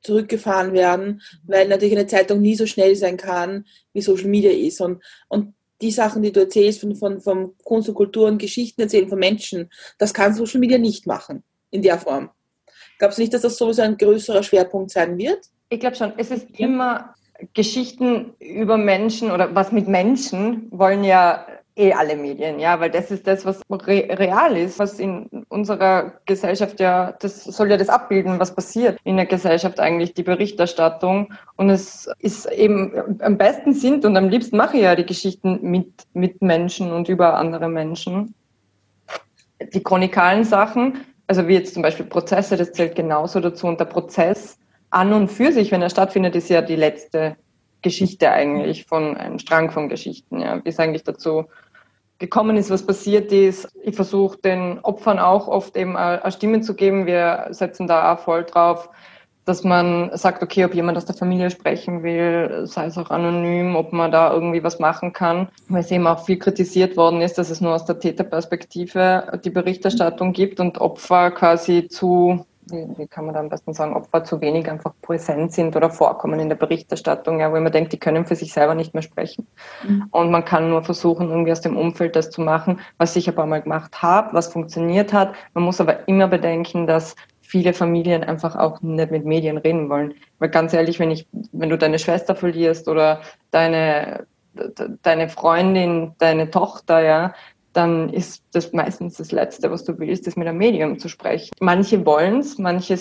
[0.02, 4.80] zurückgefahren werden, weil natürlich eine Zeitung nie so schnell sein kann, wie Social Media ist.
[4.80, 8.80] Und, und die Sachen, die du erzählst von, von, von Kunst und Kultur und Geschichten
[8.80, 12.30] erzählen von Menschen, das kann Social Media nicht machen in der Form.
[12.98, 15.46] Glaubst du nicht, dass das sowieso ein größerer Schwerpunkt sein wird?
[15.68, 16.12] Ich glaube schon.
[16.16, 17.14] Es ist immer
[17.54, 23.10] Geschichten über Menschen oder was mit Menschen wollen ja eh alle Medien, ja, weil das
[23.10, 27.90] ist das, was re real ist, was in unserer Gesellschaft ja, das soll ja das
[27.90, 31.34] abbilden, was passiert in der Gesellschaft eigentlich, die Berichterstattung.
[31.56, 35.58] Und es ist eben am besten sind und am liebsten mache ich ja die Geschichten
[35.60, 38.34] mit, mit Menschen und über andere Menschen.
[39.74, 43.66] Die chronikalen Sachen, also wie jetzt zum Beispiel Prozesse, das zählt genauso dazu.
[43.66, 44.58] Und der Prozess
[44.90, 47.36] an und für sich, wenn er stattfindet, ist ja die letzte
[47.82, 51.44] Geschichte eigentlich von einem Strang von Geschichten, ja, wie es eigentlich dazu
[52.18, 53.68] gekommen ist, was passiert ist.
[53.82, 57.06] Ich versuche den Opfern auch oft eben eine Stimme zu geben.
[57.06, 58.88] Wir setzen da auch voll drauf,
[59.46, 63.76] dass man sagt, okay, ob jemand aus der Familie sprechen will, sei es auch anonym,
[63.76, 65.48] ob man da irgendwie was machen kann.
[65.68, 69.50] Weil es eben auch viel kritisiert worden ist, dass es nur aus der Täterperspektive die
[69.50, 74.40] Berichterstattung gibt und Opfer quasi zu wie, kann man da am besten sagen, Opfer zu
[74.40, 78.26] wenig einfach präsent sind oder vorkommen in der Berichterstattung, ja, wo man denkt, die können
[78.26, 79.46] für sich selber nicht mehr sprechen.
[79.86, 80.08] Mhm.
[80.10, 83.46] Und man kann nur versuchen, irgendwie aus dem Umfeld das zu machen, was ich aber
[83.46, 85.34] mal gemacht habe, was funktioniert hat.
[85.54, 87.14] Man muss aber immer bedenken, dass
[87.46, 90.14] viele Familien einfach auch nicht mit Medien reden wollen.
[90.38, 94.26] Weil ganz ehrlich, wenn ich, wenn du deine Schwester verlierst oder deine
[95.02, 97.34] deine Freundin, deine Tochter, ja,
[97.72, 101.50] dann ist das meistens das Letzte, was du willst, ist mit einem Medium zu sprechen.
[101.60, 102.98] Manche wollen es, manche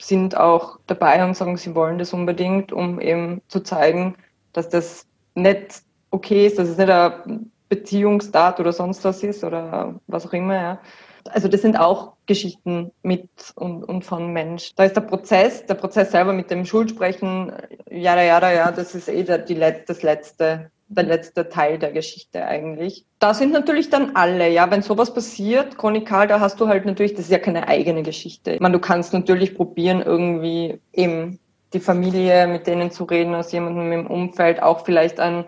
[0.00, 4.16] sind auch dabei und sagen, sie wollen das unbedingt, um eben zu zeigen,
[4.52, 9.94] dass das nicht okay ist, dass es nicht ein Beziehungsdat oder sonst was ist oder
[10.08, 10.54] was auch immer.
[10.54, 10.80] Ja.
[11.28, 14.74] Also das sind auch Geschichten mit und, und von Mensch.
[14.76, 17.52] Da ist der Prozess, der Prozess selber mit dem Schuldsprechen,
[17.90, 22.44] ja, ja, ja, das ist eh der, die, das Letzte, der letzte Teil der Geschichte
[22.44, 23.04] eigentlich.
[23.18, 27.14] Da sind natürlich dann alle, ja, wenn sowas passiert, chronikal, da hast du halt natürlich,
[27.14, 28.52] das ist ja keine eigene Geschichte.
[28.52, 31.38] Ich meine, du kannst natürlich probieren, irgendwie eben
[31.72, 35.44] die Familie mit denen zu reden, aus jemandem im Umfeld, auch vielleicht ein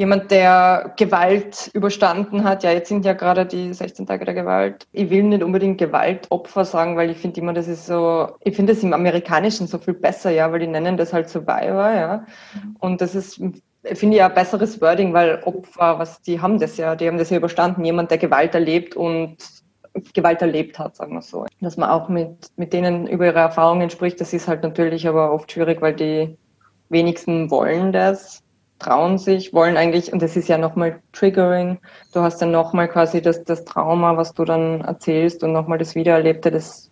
[0.00, 2.62] jemand, der Gewalt überstanden hat.
[2.62, 4.86] Ja, jetzt sind ja gerade die 16 Tage der Gewalt.
[4.92, 8.72] Ich will nicht unbedingt Gewaltopfer sagen, weil ich finde immer, das ist so, ich finde
[8.72, 12.24] es im Amerikanischen so viel besser, ja, weil die nennen das halt Survivor, ja.
[12.78, 13.42] Und das ist
[13.94, 17.30] finde ich ein besseres Wording, weil Opfer, was die haben das ja, die haben das
[17.30, 19.36] ja überstanden, jemand, der Gewalt erlebt und
[20.14, 21.44] Gewalt erlebt hat, sagen wir so.
[21.60, 25.30] Dass man auch mit, mit denen über ihre Erfahrungen spricht, das ist halt natürlich aber
[25.32, 26.38] oft schwierig, weil die
[26.88, 28.42] wenigsten wollen das,
[28.80, 31.78] trauen sich, wollen eigentlich, und das ist ja nochmal Triggering,
[32.12, 35.94] du hast dann nochmal quasi das, das Trauma, was du dann erzählst und nochmal das
[35.94, 36.90] Wiedererlebte, das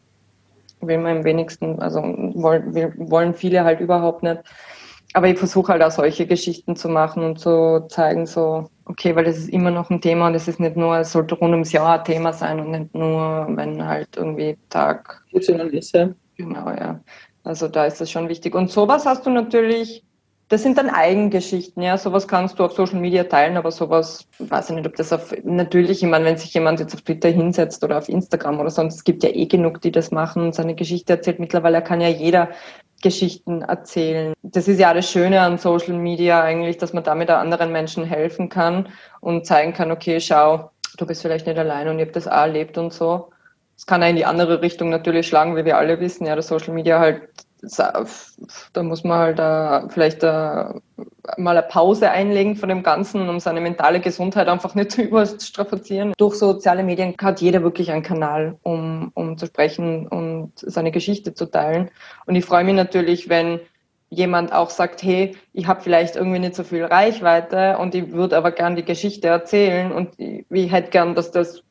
[0.81, 4.42] will man am wenigsten, also wollen, wollen viele halt überhaupt nicht
[5.14, 9.24] aber ich versuche halt auch solche Geschichten zu machen und zu zeigen, so, okay, weil
[9.24, 11.72] das ist immer noch ein Thema und es ist nicht nur, es sollte rund ums
[11.72, 15.24] Jahr ein Thema sein und nicht nur, wenn halt irgendwie Tag.
[15.72, 16.11] ist, ja.
[16.37, 17.01] Genau, ja.
[17.42, 18.55] Also da ist das schon wichtig.
[18.55, 20.05] Und sowas hast du natürlich,
[20.48, 21.98] das sind dann Eigengeschichten, ja.
[21.98, 25.34] Sowas kannst du auf Social Media teilen, aber sowas, weiß ich nicht, ob das auf,
[25.44, 28.96] natürlich, ich meine, wenn sich jemand jetzt auf Twitter hinsetzt oder auf Instagram oder sonst,
[28.96, 31.38] es gibt ja eh genug, die das machen und seine Geschichte erzählt.
[31.38, 32.48] Mittlerweile kann ja jeder
[33.02, 34.32] Geschichten erzählen.
[34.42, 38.48] Das ist ja das Schöne an Social Media eigentlich, dass man damit anderen Menschen helfen
[38.48, 38.88] kann
[39.20, 42.32] und zeigen kann, okay, schau, du bist vielleicht nicht allein und ich habe das auch
[42.32, 43.30] erlebt und so.
[43.76, 46.48] Es kann auch in die andere Richtung natürlich schlagen, wie wir alle wissen, ja, dass
[46.48, 47.28] Social Media halt
[47.61, 50.81] da muss man halt uh, vielleicht uh,
[51.37, 56.12] mal eine Pause einlegen von dem Ganzen, um seine mentale Gesundheit einfach nicht zu überstrapazieren.
[56.18, 61.35] Durch soziale Medien hat jeder wirklich einen Kanal, um, um zu sprechen und seine Geschichte
[61.35, 61.90] zu teilen.
[62.27, 63.61] Und ich freue mich natürlich, wenn
[64.11, 68.37] jemand auch sagt, hey, ich habe vielleicht irgendwie nicht so viel Reichweite und ich würde
[68.37, 71.62] aber gern die Geschichte erzählen und ich, ich hätte gern, dass das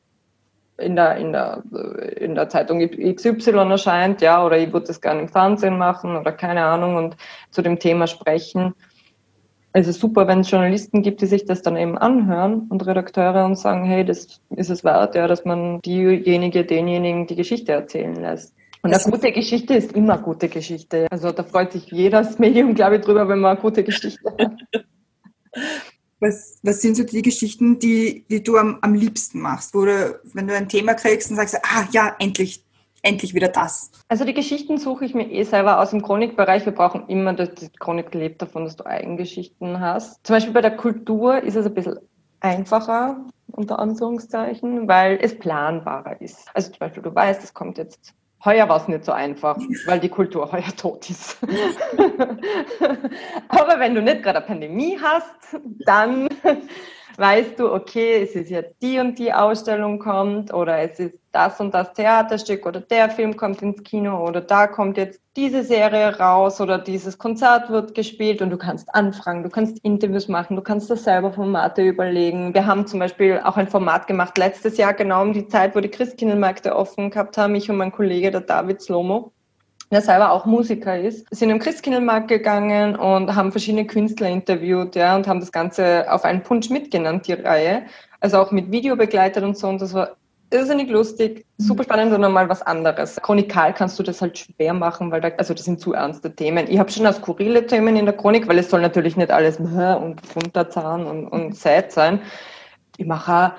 [0.78, 1.62] in der, in der,
[2.16, 6.32] in der Zeitung XY erscheint, ja, oder ich würde das gerne im Fernsehen machen oder
[6.32, 7.16] keine Ahnung und
[7.50, 8.74] zu dem Thema sprechen.
[9.72, 13.44] Es ist super, wenn es Journalisten gibt, die sich das dann eben anhören und Redakteure
[13.44, 18.14] und sagen, hey, das ist es wert, ja, dass man diejenige, denjenigen die Geschichte erzählen
[18.14, 18.54] lässt.
[18.82, 21.08] Und eine gute Geschichte ist immer gute Geschichte.
[21.10, 24.52] Also da freut sich jedes Medium, glaube ich, drüber, wenn man eine gute Geschichte hat.
[26.20, 30.20] Was, was sind so die Geschichten, die, die du am, am liebsten machst, wo du,
[30.32, 32.64] wenn du ein Thema kriegst und sagst, ah ja, endlich,
[33.02, 33.90] endlich wieder das.
[34.08, 36.64] Also die Geschichten suche ich mir eh selber aus dem Chronikbereich.
[36.64, 40.26] Wir brauchen immer, die Chronik lebt davon, dass du Eigengeschichten hast.
[40.26, 41.98] Zum Beispiel bei der Kultur ist es ein bisschen
[42.40, 46.46] einfacher, unter Anführungszeichen, weil es planbarer ist.
[46.54, 49.98] Also zum Beispiel, du weißt, es kommt jetzt Heuer war es nicht so einfach, weil
[50.00, 51.38] die Kultur heuer tot ist.
[53.48, 56.28] Aber wenn du nicht gerade eine Pandemie hast, dann
[57.18, 61.60] weißt du, okay, es ist jetzt die und die Ausstellung kommt oder es ist das
[61.60, 66.16] und das Theaterstück oder der Film kommt ins Kino oder da kommt jetzt diese Serie
[66.18, 70.62] raus oder dieses Konzert wird gespielt und du kannst anfragen, du kannst Interviews machen, du
[70.62, 72.54] kannst das selber Formate überlegen.
[72.54, 75.80] Wir haben zum Beispiel auch ein Format gemacht letztes Jahr genau um die Zeit, wo
[75.80, 79.32] die Christkindlmärkte offen gehabt haben, ich und mein Kollege, der David Slomo
[79.90, 85.16] der selber auch Musiker ist, sind im Christkindlmarkt gegangen und haben verschiedene Künstler interviewt, ja,
[85.16, 87.82] und haben das Ganze auf einen Punsch mitgenannt, die Reihe.
[88.20, 89.68] Also auch mit Video begleitet und so.
[89.68, 90.16] Und das war
[90.50, 93.16] irrsinnig lustig, super spannend und nochmal was anderes.
[93.16, 96.66] Chronikal kannst du das halt schwer machen, weil da, also das sind zu ernste Themen.
[96.68, 99.58] Ich habe schon auch skurrile Themen in der Chronik, weil es soll natürlich nicht alles
[99.60, 102.20] und Unterzahn und, und sad sein.
[102.96, 103.50] Ich mache auch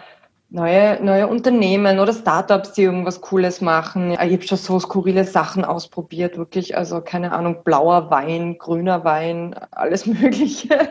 [0.50, 4.12] neue, neue Unternehmen oder Startups, die irgendwas Cooles machen.
[4.12, 6.76] Ich habe schon so skurrile Sachen ausprobiert, wirklich.
[6.76, 10.90] Also keine Ahnung, blauer Wein, grüner Wein, alles Mögliche.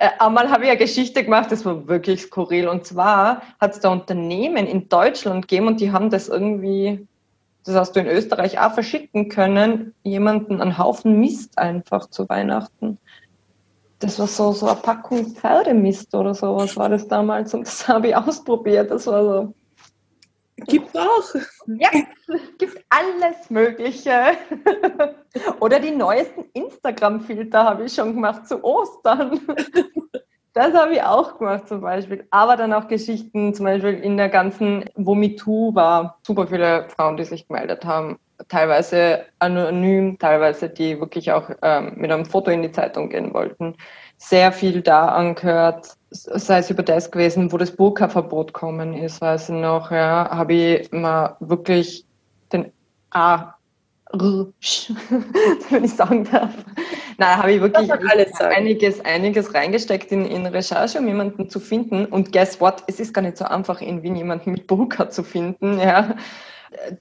[0.00, 2.66] Äh, einmal habe ich eine Geschichte gemacht, das war wirklich skurril.
[2.66, 7.06] Und zwar hat es da Unternehmen in Deutschland gegeben und die haben das irgendwie,
[7.64, 12.98] das hast du in Österreich auch verschicken können, jemanden einen Haufen Mist einfach zu Weihnachten
[14.04, 18.08] das war so, so eine Packung Pferdemist oder sowas war das damals und das habe
[18.08, 18.90] ich ausprobiert.
[18.90, 19.54] Das war so.
[20.56, 21.34] Gibt auch.
[21.66, 21.90] Ja,
[22.58, 24.12] gibt alles Mögliche.
[25.60, 29.40] Oder die neuesten Instagram-Filter habe ich schon gemacht zu Ostern.
[30.56, 32.28] Das habe ich auch gemacht zum Beispiel.
[32.30, 37.16] Aber dann auch Geschichten, zum Beispiel in der ganzen, wo MeToo war, super viele Frauen,
[37.16, 42.62] die sich gemeldet haben teilweise anonym, teilweise die wirklich auch ähm, mit einem Foto in
[42.62, 43.74] die Zeitung gehen wollten,
[44.16, 49.50] sehr viel da angehört, sei es über das gewesen, wo das Burka-Verbot kommen ist, weiß
[49.50, 52.04] ich noch, ja, habe ich mal wirklich
[52.52, 52.72] den
[53.10, 53.54] A,
[54.14, 56.54] wenn ich sagen darf.
[57.18, 57.92] Nein, habe ich wirklich
[58.40, 62.06] einiges, einiges reingesteckt in, in Recherche, um jemanden zu finden.
[62.06, 62.84] Und guess what?
[62.86, 65.80] Es ist gar nicht so einfach, in Wien jemanden mit Burka zu finden.
[65.80, 66.14] Ja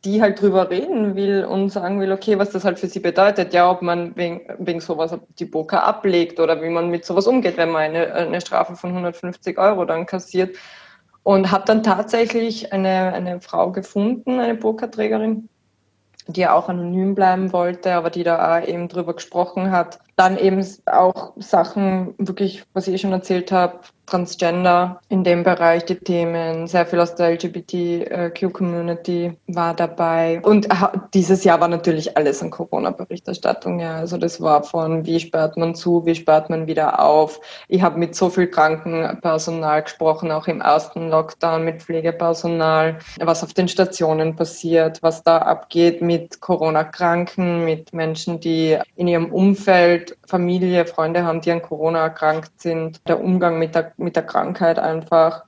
[0.03, 3.53] die halt drüber reden will und sagen will, okay, was das halt für sie bedeutet,
[3.53, 7.57] ja, ob man wegen, wegen sowas die Boka ablegt oder wie man mit sowas umgeht,
[7.57, 10.55] wenn man eine, eine Strafe von 150 Euro dann kassiert.
[11.23, 15.47] Und habe dann tatsächlich eine, eine Frau gefunden, eine Burka-Trägerin,
[16.27, 19.99] die auch anonym bleiben wollte, aber die da auch eben drüber gesprochen hat.
[20.17, 25.95] Dann eben auch Sachen, wirklich, was ich schon erzählt habe, Transgender in dem Bereich die
[25.95, 30.41] Themen, sehr viel aus der LGBTQ-Community war dabei.
[30.43, 30.67] Und
[31.13, 33.79] dieses Jahr war natürlich alles an Corona-Berichterstattung.
[33.79, 33.95] Ja.
[33.95, 37.39] Also das war von, wie sperrt man zu, wie sperrt man wieder auf.
[37.69, 43.53] Ich habe mit so viel Krankenpersonal gesprochen, auch im ersten Lockdown mit Pflegepersonal, was auf
[43.53, 50.85] den Stationen passiert, was da abgeht mit Corona-Kranken, mit Menschen, die in ihrem Umfeld Familie,
[50.85, 55.45] Freunde haben, die an Corona erkrankt sind, der Umgang mit der mit der Krankheit einfach,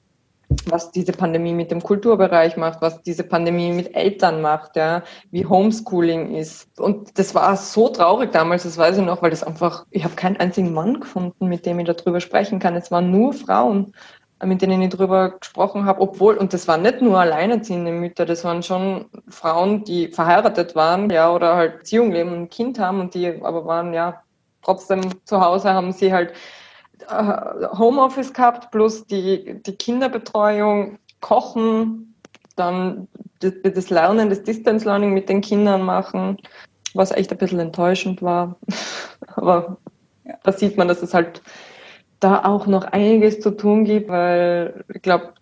[0.68, 5.46] was diese Pandemie mit dem Kulturbereich macht, was diese Pandemie mit Eltern macht, ja, wie
[5.46, 6.80] Homeschooling ist.
[6.80, 10.16] Und das war so traurig damals, das weiß ich noch, weil das einfach, ich habe
[10.16, 12.76] keinen einzigen Mann gefunden, mit dem ich darüber sprechen kann.
[12.76, 13.94] Es waren nur Frauen,
[14.44, 18.44] mit denen ich darüber gesprochen habe, obwohl, und das waren nicht nur alleinerziehende Mütter, das
[18.44, 23.00] waren schon Frauen, die verheiratet waren, ja, oder halt Beziehung leben und ein Kind haben
[23.00, 24.22] und die aber waren, ja,
[24.62, 26.34] trotzdem zu Hause haben sie halt
[27.10, 32.16] Homeoffice gehabt, plus die, die Kinderbetreuung, Kochen,
[32.56, 33.08] dann
[33.40, 36.38] das Lernen, das Distance Learning mit den Kindern machen,
[36.94, 38.58] was echt ein bisschen enttäuschend war.
[39.36, 39.78] Aber
[40.24, 40.36] ja.
[40.44, 41.42] da sieht man, dass es halt
[42.20, 45.34] da auch noch einiges zu tun gibt, weil ich glaube,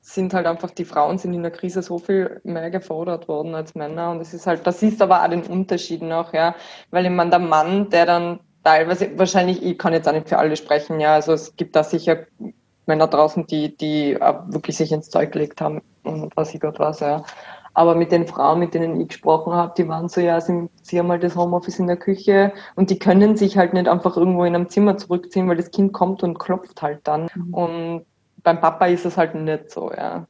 [0.00, 3.74] sind halt einfach die Frauen sind in der Krise so viel mehr gefordert worden als
[3.74, 6.54] Männer und es ist halt, das ist aber auch den Unterschied noch, ja,
[6.90, 10.38] weil ich meine, der Mann, der dann teilweise, wahrscheinlich, ich kann jetzt auch nicht für
[10.38, 12.26] alle sprechen, ja, also es gibt da sicher
[12.86, 17.00] Männer draußen, die, die wirklich sich ins Zeug gelegt haben und was ich Gott was,
[17.00, 17.24] ja.
[17.74, 20.98] Aber mit den Frauen, mit denen ich gesprochen habe, die waren so, ja, sie, sie
[20.98, 24.44] haben halt das Homeoffice in der Küche und die können sich halt nicht einfach irgendwo
[24.44, 27.28] in einem Zimmer zurückziehen, weil das Kind kommt und klopft halt dann.
[27.34, 27.54] Mhm.
[27.54, 28.06] Und
[28.42, 30.26] beim Papa ist es halt nicht so, ja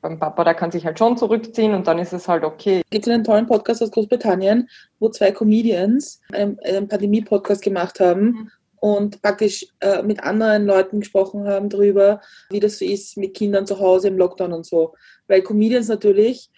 [0.00, 2.82] beim Papa, der kann sich halt schon zurückziehen und dann ist es halt okay.
[2.84, 4.68] Es gibt einen tollen Podcast aus Großbritannien,
[4.98, 8.50] wo zwei Comedians einen, einen Pandemie-Podcast gemacht haben mhm.
[8.76, 12.20] und praktisch äh, mit anderen Leuten gesprochen haben darüber,
[12.50, 14.94] wie das so ist mit Kindern zu Hause im Lockdown und so.
[15.26, 16.50] Weil Comedians natürlich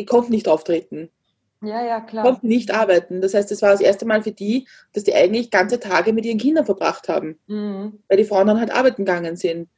[0.00, 1.10] die konnten nicht auftreten.
[1.62, 2.24] Ja, ja, klar.
[2.24, 3.20] konnten nicht arbeiten.
[3.20, 6.24] Das heißt, es war das erste Mal für die, dass die eigentlich ganze Tage mit
[6.24, 7.98] ihren Kindern verbracht haben, Mhm.
[8.08, 9.68] weil die Frauen dann halt arbeiten gegangen sind.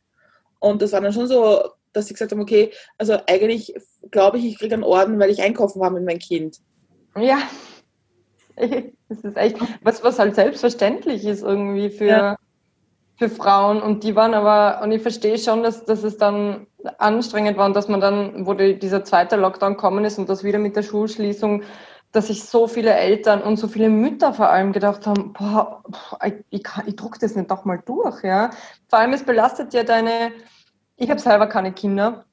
[0.60, 1.60] Und das war dann schon so,
[1.92, 3.74] dass sie gesagt haben, okay, also eigentlich
[4.10, 6.58] glaube ich, ich kriege einen Orden, weil ich einkaufen war mit meinem Kind.
[7.16, 7.38] Ja.
[9.08, 12.36] Das ist echt, was, was halt selbstverständlich ist irgendwie für, Ja.
[13.16, 13.82] für Frauen.
[13.82, 16.66] Und die waren aber, und ich verstehe schon, dass, dass es dann
[16.98, 20.44] anstrengend war und dass man dann, wo die, dieser zweite Lockdown gekommen ist und das
[20.44, 21.62] wieder mit der Schulschließung,
[22.12, 25.82] dass sich so viele Eltern und so viele Mütter vor allem gedacht haben, boah,
[26.24, 28.50] ich, ich, ich druck das nicht doch mal durch, ja.
[28.88, 30.30] Vor allem, es belastet ja deine,
[31.02, 32.24] ich habe selber keine Kinder,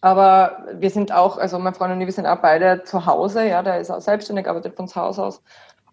[0.00, 3.48] aber wir sind auch, also mein Freund und ich, wir sind auch beide zu Hause,
[3.48, 5.42] ja, der ist auch selbstständig, arbeitet von zu Hause aus.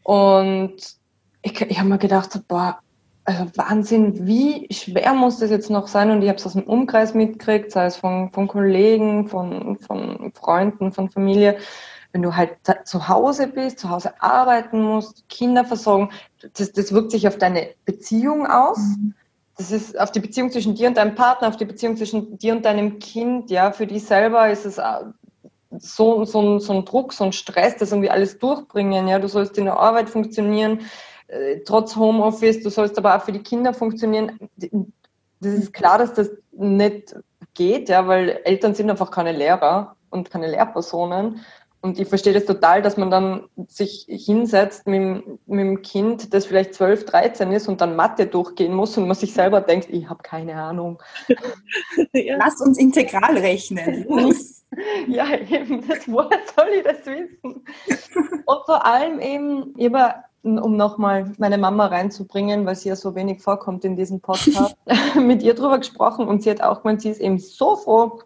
[0.03, 0.76] Und
[1.41, 2.78] ich, ich habe mir gedacht, boah,
[3.26, 6.11] also Wahnsinn, wie schwer muss das jetzt noch sein?
[6.11, 10.32] Und ich habe es aus dem Umkreis mitgekriegt, sei es von, von Kollegen, von, von
[10.36, 11.57] Freunden, von Familie.
[12.11, 16.11] Wenn du halt zu Hause bist, zu Hause arbeiten musst, Kinder versorgen,
[16.53, 18.78] das, das wirkt sich auf deine Beziehung aus.
[19.64, 22.53] Das ist auf die Beziehung zwischen dir und deinem Partner, auf die Beziehung zwischen dir
[22.53, 23.49] und deinem Kind.
[23.49, 24.84] Ja, für dich selber ist es äh,
[25.80, 29.07] so, so, ein, so ein Druck, so ein Stress, das irgendwie alles durchbringen.
[29.07, 30.82] Ja, du sollst in der Arbeit funktionieren,
[31.28, 34.38] äh, trotz Homeoffice, du sollst aber auch für die Kinder funktionieren.
[34.59, 37.16] Das ist klar, dass das nicht
[37.53, 41.39] geht, ja, weil Eltern sind einfach keine Lehrer und keine Lehrpersonen.
[41.84, 46.34] Und ich verstehe das total, dass man dann sich hinsetzt mit, dem- mit dem Kind,
[46.34, 49.90] das vielleicht 12, 13 ist und dann Mathe durchgehen muss und man sich selber denkt,
[49.90, 51.02] ich habe keine Ahnung.
[52.14, 52.38] ja.
[52.38, 54.08] Lass uns integral rechnen.
[55.08, 57.64] Ja, eben, das, woher soll ich das wissen?
[58.46, 63.40] Und vor allem eben, über, um nochmal meine Mama reinzubringen, weil sie ja so wenig
[63.44, 64.76] vorkommt in diesem Podcast,
[65.16, 68.22] mit ihr drüber gesprochen und sie hat auch gemeint, sie ist eben so froh,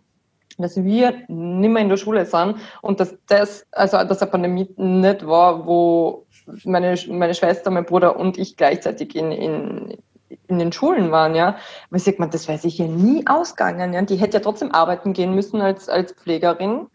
[0.57, 4.69] dass wir nicht mehr in der Schule sind und dass das, also dass eine Pandemie
[4.77, 6.25] nicht war, wo
[6.63, 9.97] meine, meine Schwester, mein Bruder und ich gleichzeitig in, in,
[10.47, 11.57] in den Schulen waren, ja.
[11.89, 14.01] Aber ich sag mal, das wäre sicher nie ausgegangen, ja.
[14.01, 16.87] Die hätte ja trotzdem arbeiten gehen müssen als, als Pflegerin.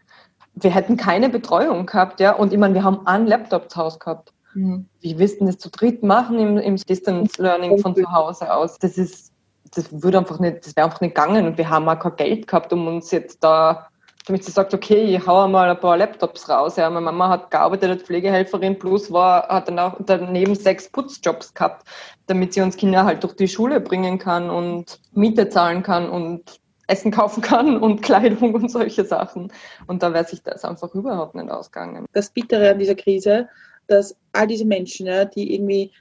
[0.55, 2.33] Wir hätten keine Betreuung gehabt, ja.
[2.33, 4.33] Und ich meine, wir haben einen Laptop zu Hause gehabt.
[4.53, 4.87] Mhm.
[5.01, 8.77] Wie willst du das zu dritt machen im, im Distance Learning von zu Hause aus?
[8.79, 9.32] Das ist,
[9.75, 12.47] das würde einfach nicht, das wäre einfach nicht gegangen und wir haben auch kein Geld
[12.47, 13.87] gehabt, um uns jetzt da,
[14.25, 16.77] damit sie sagt, okay, ich hau mal ein paar Laptops raus.
[16.77, 21.53] Ja, meine Mama hat gearbeitet als Pflegehelferin plus war, hat dann auch daneben sechs Putzjobs
[21.53, 21.87] gehabt,
[22.27, 26.59] damit sie uns Kinder halt durch die Schule bringen kann und Miete zahlen kann und
[26.87, 29.51] Essen kaufen kann und Kleidung und solche Sachen.
[29.87, 32.05] Und da wäre sich das einfach überhaupt nicht ausgegangen.
[32.13, 33.49] das Bittere an dieser Krise,
[33.87, 35.91] dass all diese Menschen, die irgendwie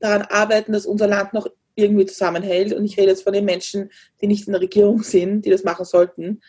[0.00, 1.46] daran arbeiten, dass unser Land noch
[1.76, 5.44] irgendwie zusammenhält, und ich rede jetzt von den Menschen, die nicht in der Regierung sind,
[5.44, 6.40] die das machen sollten.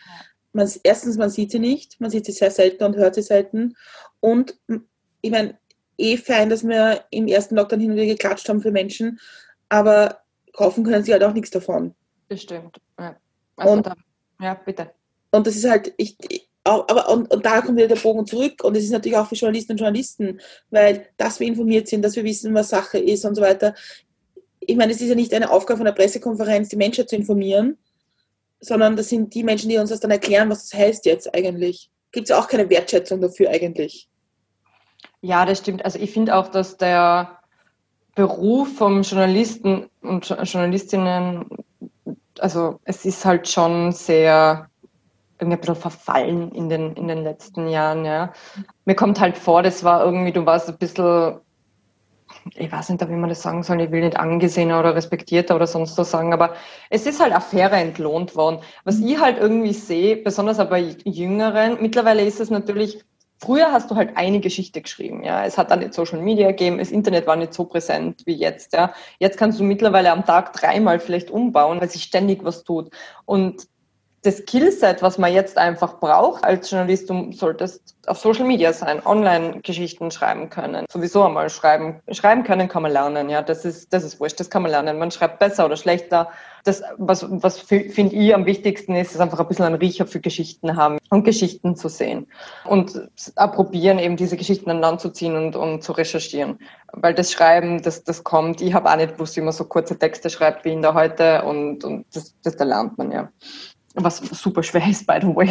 [0.53, 3.75] Man, erstens, man sieht sie nicht, man sieht sie sehr selten und hört sie selten.
[4.19, 4.57] Und
[5.21, 5.57] ich meine,
[5.97, 9.19] eh fein, dass wir im ersten Lockdown hin und wieder geklatscht haben für Menschen,
[9.69, 10.19] aber
[10.53, 11.95] kaufen können sie halt auch nichts davon.
[12.29, 12.77] Das stimmt.
[12.99, 13.15] Ja.
[13.55, 13.95] Also Und- da,
[14.39, 14.91] ja, bitte.
[15.31, 16.15] Und das ist halt, ich,
[16.63, 18.63] aber und, und da kommt wieder der Bogen zurück.
[18.63, 22.15] Und es ist natürlich auch für Journalisten und Journalisten, weil, dass wir informiert sind, dass
[22.15, 23.75] wir wissen, was Sache ist und so weiter.
[24.67, 27.77] Ich meine, es ist ja nicht eine Aufgabe von der Pressekonferenz, die Menschheit zu informieren,
[28.59, 31.89] sondern das sind die Menschen, die uns das dann erklären, was das heißt jetzt eigentlich.
[32.11, 34.07] Gibt es ja auch keine Wertschätzung dafür eigentlich.
[35.21, 35.83] Ja, das stimmt.
[35.83, 37.39] Also ich finde auch, dass der
[38.15, 41.45] Beruf vom Journalisten und Jo- Journalistinnen,
[42.39, 44.69] also es ist halt schon sehr
[45.39, 48.31] irgendwie ein bisschen verfallen in den, in den letzten Jahren, ja.
[48.85, 51.39] Mir kommt halt vor, das war irgendwie, du warst ein bisschen,
[52.53, 55.67] ich weiß nicht, wie man das sagen soll, ich will nicht angesehener oder respektierter oder
[55.67, 56.53] sonst was sagen, aber
[56.89, 58.59] es ist halt Affäre entlohnt worden.
[58.83, 63.03] Was ich halt irgendwie sehe, besonders aber bei Jüngeren, mittlerweile ist es natürlich
[63.37, 65.45] Früher hast du halt eine Geschichte geschrieben, ja.
[65.45, 68.73] Es hat dann nicht Social Media gegeben, das Internet war nicht so präsent wie jetzt,
[68.73, 68.93] ja.
[69.19, 72.91] Jetzt kannst du mittlerweile am Tag dreimal vielleicht umbauen, weil sich ständig was tut.
[73.25, 73.67] Und
[74.25, 79.05] das Skillset, was man jetzt einfach braucht als Journalist, du solltest auf Social Media sein,
[79.05, 80.85] Online-Geschichten schreiben können.
[80.91, 82.01] Sowieso einmal schreiben.
[82.11, 83.41] Schreiben können kann man lernen, ja.
[83.41, 84.97] Das ist, das ist wurscht, das kann man lernen.
[84.97, 86.29] Man schreibt besser oder schlechter.
[86.63, 90.19] Das, was, was finde ich am wichtigsten ist, ist einfach ein bisschen einen Riecher für
[90.19, 92.27] Geschichten haben und Geschichten zu sehen.
[92.65, 96.59] Und probieren, eben diese Geschichten an Land zu ziehen und, und zu recherchieren.
[96.91, 98.61] Weil das Schreiben, das, das kommt.
[98.61, 101.43] Ich habe auch nicht gewusst, wie man so kurze Texte schreibt wie in der heute
[101.43, 103.29] und, und das, das da lernt man ja
[103.95, 105.49] was super schwer ist, by the way.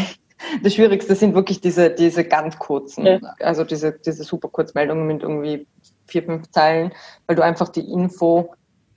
[0.62, 3.18] Das Schwierigste sind wirklich diese, diese ganz kurzen, Ja.
[3.40, 5.66] also diese, diese super Kurzmeldungen mit irgendwie
[6.06, 6.92] vier, fünf Zeilen,
[7.26, 8.54] weil du einfach die Info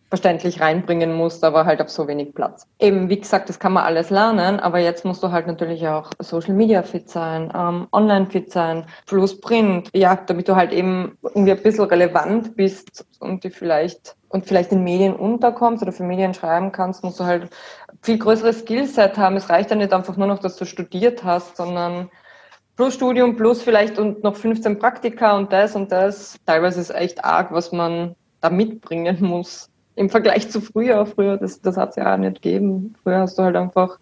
[0.10, 2.66] verständlich reinbringen musst, aber halt auf so wenig Platz.
[2.80, 6.10] Eben, wie gesagt, das kann man alles lernen, aber jetzt musst du halt natürlich auch
[6.20, 11.18] Social Media fit sein, ähm, online fit sein, plus Print, ja, damit du halt eben
[11.24, 16.04] irgendwie ein bisschen relevant bist und die vielleicht und vielleicht in Medien unterkommst oder für
[16.04, 17.50] Medien schreiben kannst, musst du halt
[18.02, 19.38] viel größeres Skillset haben.
[19.38, 22.10] Es reicht ja nicht einfach nur noch, dass du studiert hast, sondern
[22.76, 26.38] plus Studium, plus vielleicht und noch 15 Praktika und das und das.
[26.46, 31.06] Teilweise ist echt arg, was man da mitbringen muss im Vergleich zu früher.
[31.06, 32.96] Früher, das, das hat es ja auch nicht gegeben.
[33.04, 34.00] Früher hast du halt einfach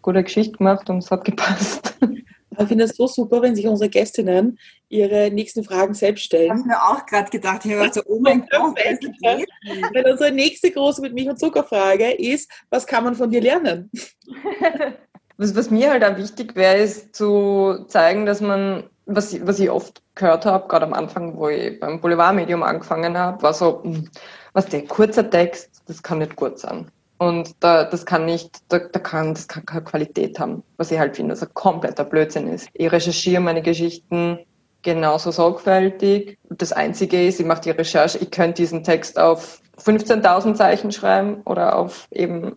[0.00, 1.98] gute Geschichte gemacht und es hat gepasst.
[2.60, 6.46] Ich finde es so super, wenn sich unsere Gästinnen ihre nächsten Fragen selbst stellen.
[6.46, 8.76] Ich habe mir auch gerade gedacht, ich habe so, oh mein Gott.
[8.76, 13.40] Weil unsere nächste große mit Milch und Zucker Frage ist, was kann man von dir
[13.40, 13.90] lernen?
[15.40, 19.70] Was, was mir halt auch wichtig wäre, ist zu zeigen, dass man, was, was ich
[19.70, 24.10] oft gehört habe, gerade am Anfang, wo ich beim Boulevardmedium angefangen habe, war so, hm,
[24.52, 26.90] was der kurzer Text, das kann nicht gut sein.
[27.18, 30.98] Und da, das kann nicht, da, da kann, das kann keine Qualität haben, was ich
[30.98, 32.68] halt finde, dass ein kompletter Blödsinn ist.
[32.74, 34.38] Ich recherchiere meine Geschichten
[34.82, 36.38] genauso sorgfältig.
[36.48, 41.42] Das Einzige ist, ich mache die Recherche, ich könnte diesen Text auf 15.000 Zeichen schreiben
[41.44, 42.56] oder auf eben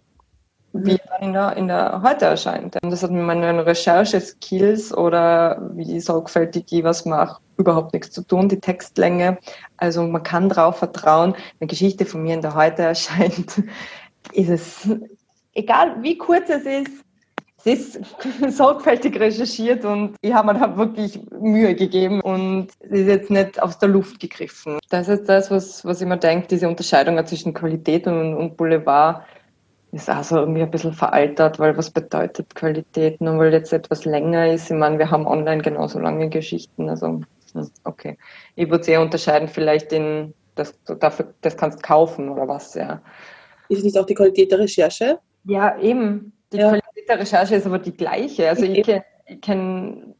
[0.73, 2.77] wie er in der, in der heute erscheint.
[2.81, 8.47] Das hat mit meinen Recherche-Skills oder wie sorgfältig ich was mache, überhaupt nichts zu tun,
[8.47, 9.37] die Textlänge.
[9.77, 13.63] Also man kann darauf vertrauen, wenn Geschichte von mir in der heute erscheint,
[14.33, 14.89] ist es,
[15.53, 16.91] egal wie kurz es ist,
[17.63, 17.99] es ist
[18.57, 23.61] sorgfältig recherchiert und ich habe mir da wirklich Mühe gegeben und es ist jetzt nicht
[23.61, 24.79] aus der Luft gegriffen.
[24.89, 29.23] Das ist das, was, was ich mir denke, diese Unterscheidung zwischen Qualität und, und Boulevard
[29.91, 33.19] ist also irgendwie ein bisschen veraltert, weil was bedeutet Qualität?
[33.19, 34.71] Nur weil jetzt etwas länger ist.
[34.71, 36.89] Ich meine, wir haben online genauso lange Geschichten.
[36.89, 37.21] Also,
[37.53, 38.17] hm, okay.
[38.55, 43.01] Ich würde sehr unterscheiden, vielleicht in, das, dafür, das kannst kaufen oder was, ja.
[43.71, 45.19] Ist es nicht auch die Qualität der Recherche?
[45.45, 46.33] Ja, eben.
[46.51, 46.67] Die ja.
[46.69, 48.49] Qualität der Recherche ist aber die gleiche.
[48.49, 50.13] Also ich kenne, ich, kenn,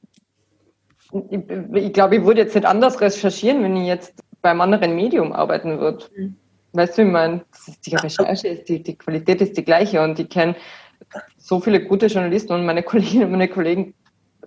[1.29, 1.39] ich,
[1.73, 5.79] ich glaube, ich würde jetzt nicht anders recherchieren, wenn ich jetzt beim anderen Medium arbeiten
[5.79, 6.05] würde.
[6.15, 6.35] Mhm.
[6.73, 7.43] Weißt du, ich meine,
[7.85, 10.55] die Recherche ist, die, die Qualität ist die gleiche und ich kenne
[11.37, 13.93] so viele gute Journalisten und meine Kolleginnen und meine Kollegen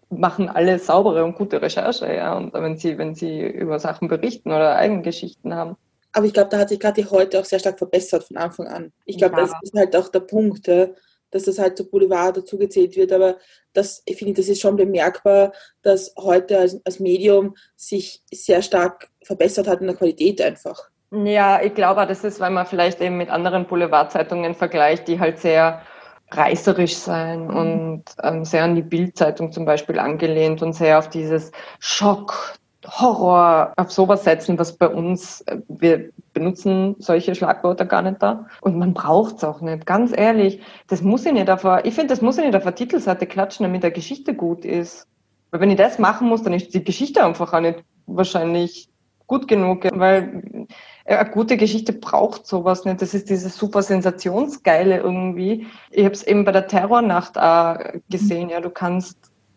[0.09, 2.37] machen alle saubere und gute Recherche, ja.
[2.37, 5.77] Und wenn sie, wenn sie über Sachen berichten oder Eigengeschichten haben.
[6.15, 8.69] Aber ich glaube, da hat sich gerade die heute auch sehr stark verbessert von Anfang
[8.69, 8.93] an.
[9.05, 9.43] Ich glaube, ja.
[9.43, 13.13] das ist halt auch der Punkt, dass das halt zu Boulevard dazugezählt wird.
[13.13, 13.37] Aber
[13.73, 15.53] das, ich finde, das ist schon bemerkbar,
[15.83, 20.89] dass heute als, als Medium sich sehr stark verbessert hat in der Qualität einfach.
[21.11, 25.41] Ja, ich glaube, das ist, weil man vielleicht eben mit anderen Boulevardzeitungen vergleicht, die halt
[25.41, 25.83] sehr
[26.31, 27.57] reißerisch sein mhm.
[27.57, 32.55] und ähm, sehr an die Bildzeitung zum Beispiel angelehnt und sehr auf dieses Schock,
[32.87, 38.47] Horror, auf sowas setzen, was bei uns, äh, wir benutzen solche Schlagwörter gar nicht da.
[38.61, 39.87] Und man braucht es auch nicht.
[39.87, 42.75] Ganz ehrlich, das muss ich nicht auf, ich finde, das muss ich nicht auf der
[42.75, 45.07] Titelseite klatschen, damit der Geschichte gut ist.
[45.51, 48.89] Weil wenn ich das machen muss, dann ist die Geschichte einfach auch nicht wahrscheinlich
[49.27, 50.67] gut genug, weil
[51.07, 53.01] eine gute Geschichte braucht sowas nicht.
[53.01, 55.67] Das ist dieses super Sensationsgeile irgendwie.
[55.91, 57.79] Ich habe es eben bei der Terrornacht auch
[58.11, 58.51] gesehen.
[58.51, 59.17] Ja, du kannst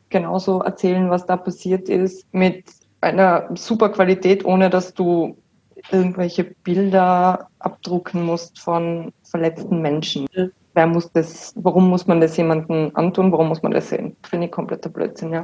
[0.09, 2.65] genauso erzählen, was da passiert ist, mit
[3.01, 5.37] einer super Qualität, ohne dass du
[5.91, 10.27] irgendwelche Bilder abdrucken musst von verletzten Menschen.
[10.73, 13.31] Wer muss das, warum muss man das jemandem antun?
[13.31, 14.15] Warum muss man das sehen?
[14.23, 15.43] Finde ich kompletter Blödsinn, ja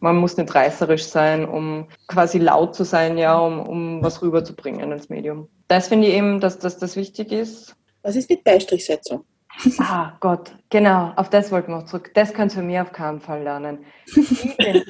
[0.00, 4.90] man muss nicht reißerisch sein, um quasi laut zu sein, ja, um, um was rüberzubringen
[4.92, 5.48] als Medium.
[5.68, 7.76] Das finde ich eben, dass, dass das wichtig ist.
[8.02, 9.24] Was ist mit Beistrichsetzung?
[9.78, 12.12] Ah Gott, genau, auf das wollten wir auch zurück.
[12.14, 13.84] Das kannst du mir auf keinen Fall lernen.
[14.06, 14.82] Ich bin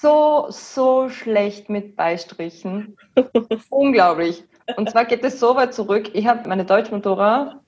[0.00, 2.96] so, so schlecht mit Beistrichen.
[3.70, 4.44] Unglaublich.
[4.76, 6.10] Und zwar geht es so weit zurück.
[6.14, 7.60] Ich habe meine Deutschmatura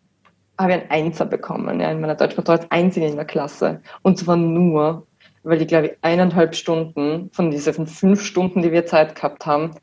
[0.58, 3.82] habe einen Einser bekommen, ja, in meiner Deutschmatura als Einzige in der Klasse.
[4.02, 5.06] Und zwar nur,
[5.42, 9.74] weil ich glaube eineinhalb Stunden von diesen fünf Stunden, die wir Zeit gehabt haben,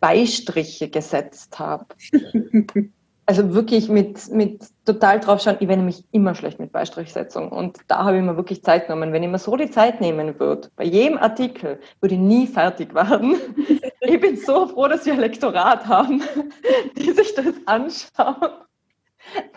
[0.00, 1.86] Beistriche gesetzt habe.
[3.30, 7.52] also wirklich mit, mit total drauf schauen, ich werde nämlich immer schlecht mit Beistrichsetzung.
[7.52, 9.12] Und da habe ich mir wirklich Zeit genommen.
[9.12, 12.92] Wenn ich mir so die Zeit nehmen würde, bei jedem Artikel, würde ich nie fertig
[12.92, 13.36] werden.
[14.00, 16.24] ich bin so froh, dass wir ein Lektorat haben,
[16.96, 18.50] die sich das anschauen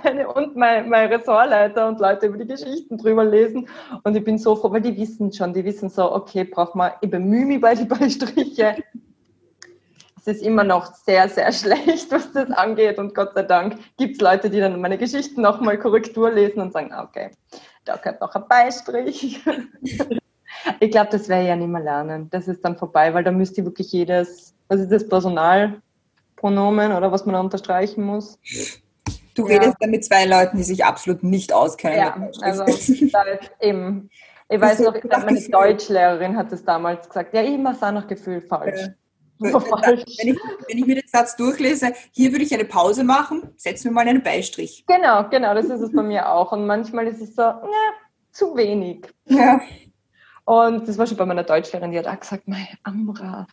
[0.03, 3.67] meine, und mein, mein Ressortleiter und Leute über die Geschichten drüber lesen.
[4.03, 6.91] Und ich bin so froh, weil die wissen schon, die wissen so, okay, braucht man,
[7.01, 8.83] ich bemühe mich bei die Beistriche.
[10.25, 12.97] Es ist immer noch sehr, sehr schlecht, was das angeht.
[12.97, 16.71] Und Gott sei Dank gibt es Leute, die dann meine Geschichten nochmal Korrektur lesen und
[16.71, 17.31] sagen, ah, okay,
[17.83, 19.43] da gehört noch ein Beistrich.
[20.79, 22.29] ich glaube, das werde ich ja nicht mehr lernen.
[22.29, 25.81] Das ist dann vorbei, weil da müsste ich wirklich jedes, was ist das Personal?
[26.37, 28.39] Pronomen oder was man da unterstreichen muss.
[29.35, 29.57] Du Ja.
[29.57, 31.97] redest dann mit zwei Leuten, die sich absolut nicht auskennen.
[31.97, 32.63] Ja, also
[33.11, 34.09] da ist eben.
[34.49, 37.33] Ich weiß noch, ich glaub, meine Deutschlehrerin hat es damals gesagt.
[37.33, 38.81] Ja, ich mache es auch nach Gefühl falsch.
[38.81, 38.87] Ja.
[39.43, 40.37] Wenn ich,
[40.67, 44.07] wenn ich mir den Satz durchlese, hier würde ich eine Pause machen, setzen wir mal
[44.07, 44.85] einen Beistrich.
[44.87, 46.51] Genau, genau, das ist es bei mir auch.
[46.51, 47.93] Und manchmal ist es so, ne,
[48.31, 49.07] zu wenig.
[49.25, 49.61] Ja.
[50.45, 53.47] Und das war schon bei meiner Deutschlehrerin, die hat auch gesagt, mein Amra,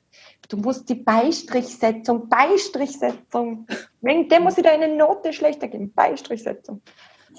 [0.49, 3.67] du musst die Beistrichsetzung, Beistrichsetzung,
[4.01, 6.83] wegen dem muss ich da eine Note schlechter geben, Beistrichsetzung.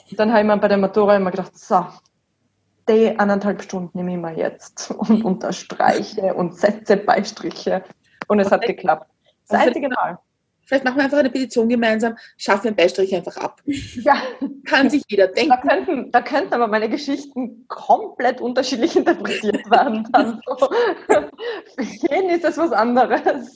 [0.10, 1.86] Und dann habe ich mir bei der Matura immer gedacht, so,
[2.88, 7.84] die anderthalb Stunden nehme ich mal jetzt und unterstreiche und setze Beistriche.
[8.32, 9.07] Und es hat geklappt.
[9.49, 10.17] Das Also- einzige Mal.
[10.63, 13.61] Vielleicht machen wir einfach eine Petition gemeinsam, schaffen wir einen Beistrich einfach ab.
[13.65, 14.21] Ja,
[14.63, 15.67] Kann sich jeder da denken.
[15.67, 20.07] könnten, da könnten aber meine Geschichten komplett unterschiedlich interpretiert werden.
[20.13, 20.55] Dann so.
[21.75, 21.84] Für
[22.15, 23.55] jeden ist das was anderes.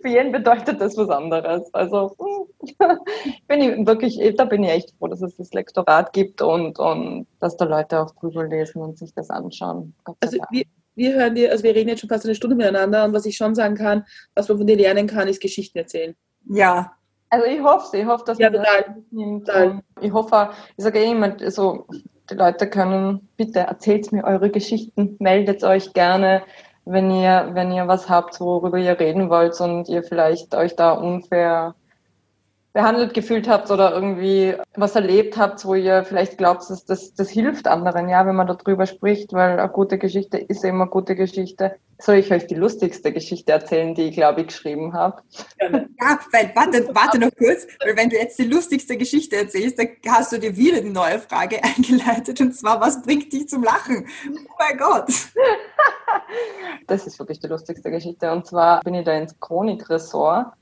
[0.00, 1.72] Für jeden bedeutet das was anderes.
[1.74, 2.98] Also hm,
[3.46, 7.26] bin ich wirklich, da bin ich echt froh, dass es das Lektorat gibt und, und
[7.38, 9.94] dass da Leute auch drüber lesen und sich das anschauen.
[10.20, 10.64] Also wir,
[10.94, 13.36] wir hören dir, also wir reden jetzt schon fast eine Stunde miteinander und was ich
[13.36, 16.14] schon sagen kann, was man von dir lernen kann, ist Geschichten erzählen.
[16.48, 16.92] ja.
[17.30, 18.96] Also ich hoffe ich hoffe, dass Ja, total.
[19.10, 19.80] Total.
[20.02, 21.86] Ich hoffe, ich sage eh immer, so,
[22.28, 26.42] die Leute können, bitte erzählt mir eure Geschichten, meldet euch gerne,
[26.84, 30.92] wenn ihr, wenn ihr was habt, worüber ihr reden wollt und ihr vielleicht euch da
[30.92, 31.74] unfair
[32.72, 37.28] behandelt gefühlt habt oder irgendwie was erlebt habt, wo ihr vielleicht glaubt, dass das, das
[37.28, 41.14] hilft anderen, ja, wenn man darüber spricht, weil eine gute Geschichte ist immer eine gute
[41.14, 41.76] Geschichte.
[41.98, 45.22] Soll ich euch die lustigste Geschichte erzählen, die ich, glaube ich, geschrieben habe?
[45.60, 49.88] Ja, weil, warte, warte noch kurz, weil wenn du jetzt die lustigste Geschichte erzählst, dann
[50.08, 54.06] hast du dir wieder die neue Frage eingeleitet und zwar, was bringt dich zum Lachen?
[54.28, 55.10] Oh mein Gott.
[56.86, 58.30] Das ist wirklich die lustigste Geschichte.
[58.32, 60.52] Und zwar bin ich da ins Chronik-Ressort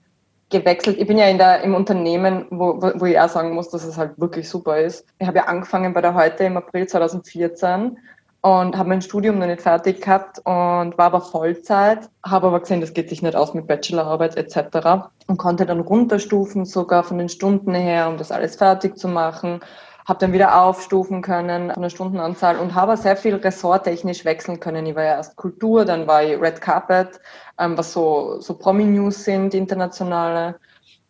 [0.50, 0.98] gewechselt.
[0.98, 3.84] Ich bin ja in der, im Unternehmen, wo, wo wo ich auch sagen muss, dass
[3.84, 5.06] es halt wirklich super ist.
[5.18, 7.96] Ich habe ja angefangen bei der Heute im April 2014
[8.42, 12.80] und habe mein Studium noch nicht fertig gehabt und war aber Vollzeit, habe aber gesehen,
[12.80, 15.10] das geht sich nicht aus mit Bachelorarbeit etc.
[15.26, 19.60] und konnte dann runterstufen, sogar von den Stunden her, um das alles fertig zu machen
[20.06, 24.86] habe dann wieder aufstufen können von der Stundenanzahl und habe sehr viel ressorttechnisch wechseln können.
[24.86, 27.20] Ich war ja erst Kultur, dann war ich Red Carpet,
[27.58, 30.58] ähm, was so, so Promi-News sind, internationale.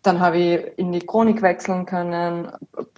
[0.02, 2.50] Dann habe ich in die Chronik wechseln können,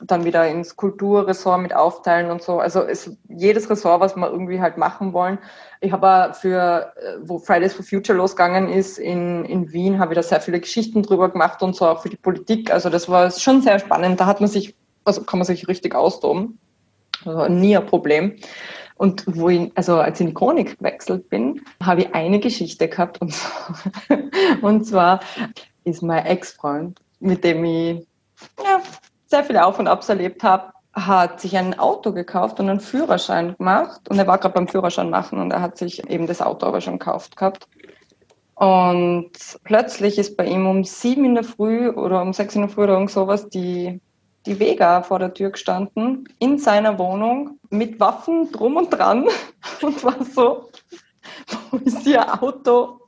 [0.04, 2.60] dann wieder ins Kulturressort mit aufteilen und so.
[2.60, 5.38] Also es, jedes Ressort, was wir irgendwie halt machen wollen.
[5.80, 10.16] Ich habe für, äh, wo Fridays for Future losgegangen ist in, in Wien, habe ich
[10.16, 12.72] da sehr viele Geschichten drüber gemacht und so auch für die Politik.
[12.72, 14.20] Also das war schon sehr spannend.
[14.20, 16.58] Da hat man sich also kann man sich richtig austoben.
[17.24, 18.36] Also nie ein Problem.
[18.96, 22.88] Und wo ich, also als ich in die Chronik gewechselt bin, habe ich eine Geschichte
[22.88, 23.34] gehabt und,
[24.62, 25.20] und zwar
[25.84, 28.06] ist mein Ex-Freund, mit dem ich
[28.62, 28.80] ja,
[29.26, 33.56] sehr viele Auf und Abs erlebt habe, hat sich ein Auto gekauft und einen Führerschein
[33.56, 34.08] gemacht.
[34.08, 36.80] Und er war gerade beim Führerschein machen und er hat sich eben das Auto aber
[36.80, 37.66] schon gekauft gehabt.
[38.54, 39.32] Und
[39.64, 42.84] plötzlich ist bei ihm um sieben in der Früh oder um sechs in der Früh
[42.84, 44.00] oder irgend sowas die
[44.46, 49.26] die Vega vor der Tür gestanden, in seiner Wohnung, mit Waffen drum und dran
[49.82, 50.68] und war so,
[51.70, 53.00] wo ist ihr Auto?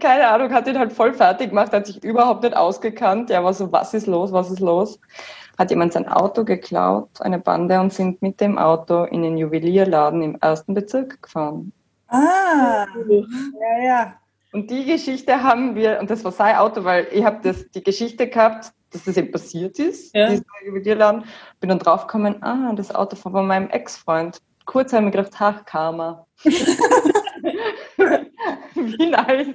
[0.00, 3.30] Keine Ahnung, hat ihn halt voll fertig gemacht, hat sich überhaupt nicht ausgekannt.
[3.30, 5.00] Er war so, was ist los, was ist los?
[5.58, 10.22] Hat jemand sein Auto geklaut, eine Bande, und sind mit dem Auto in den Juwelierladen
[10.22, 11.72] im ersten Bezirk gefahren.
[12.06, 14.14] Ah, ja, ja.
[14.52, 17.82] Und die Geschichte haben wir, und das war sein Auto, weil ich habe das die
[17.82, 20.30] Geschichte gehabt, dass das eben passiert ist, Ja.
[20.30, 21.24] dieser Juwelierladen.
[21.60, 24.38] Bin dann draufgekommen, ah, das Auto von meinem Ex-Freund.
[24.64, 26.26] Kurz habe ich mir gedacht, ach, Karma.
[28.74, 29.48] Wie nice.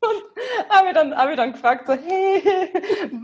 [0.00, 0.22] Und
[0.70, 2.42] habe ich, dann, hab ich dann gefragt, so, hey,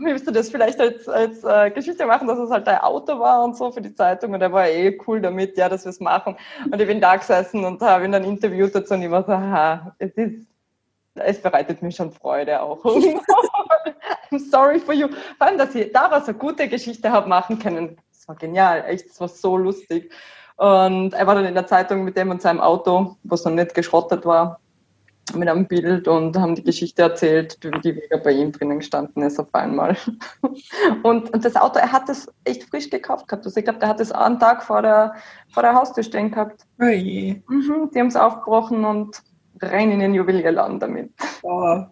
[0.01, 3.43] willst du das vielleicht als, als äh, Geschichte machen, dass es halt dein Auto war
[3.45, 4.33] und so für die Zeitung?
[4.33, 6.35] Und er war eh cool damit, ja, dass wir es machen.
[6.69, 9.31] Und ich bin da gesessen und habe ihn dann interviewt dazu und ich war so,
[9.31, 10.45] aha, es ist,
[11.15, 12.83] es bereitet mir schon Freude auch.
[14.31, 15.07] I'm sorry for you.
[15.37, 17.97] Vor allem, dass ich daraus eine gute Geschichte habe machen können.
[18.11, 20.11] Das war genial, echt, das war so lustig.
[20.57, 23.73] Und er war dann in der Zeitung mit dem und seinem Auto, was noch nicht
[23.73, 24.59] geschrottet war,
[25.33, 29.23] mit einem Bild und haben die Geschichte erzählt, wie die Vega bei ihm drinnen gestanden
[29.23, 29.97] ist auf einmal.
[31.03, 33.45] Und, und das Auto, er hat das echt frisch gekauft gehabt.
[33.45, 35.15] Also ich glaube, der hat es einen Tag vor der,
[35.51, 36.61] vor der Haustür stehen gehabt.
[36.79, 36.85] Oh.
[36.85, 39.21] Mhm, die haben es aufgebrochen und
[39.65, 41.11] rein in den Juwelierladen damit.
[41.43, 41.83] Oh.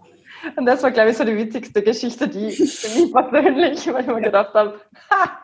[0.56, 4.08] Und das war, glaube ich, so die witzigste Geschichte, die für mich persönlich, weil ich
[4.08, 5.40] mir gedacht habe, ha,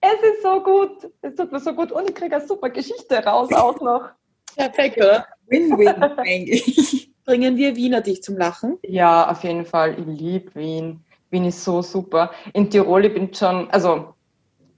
[0.00, 3.16] es ist so gut, es tut mir so gut und ich kriege eine super Geschichte
[3.24, 4.10] raus auch noch.
[4.56, 5.26] Perfekt, oder?
[5.48, 7.12] Win-win eigentlich.
[7.24, 8.78] Bringen wir Wiener dich zum Lachen?
[8.82, 11.04] Ja, auf jeden Fall, ich liebe Wien.
[11.30, 12.30] Wien ist so super.
[12.52, 14.14] In Tirol, ich bin schon, also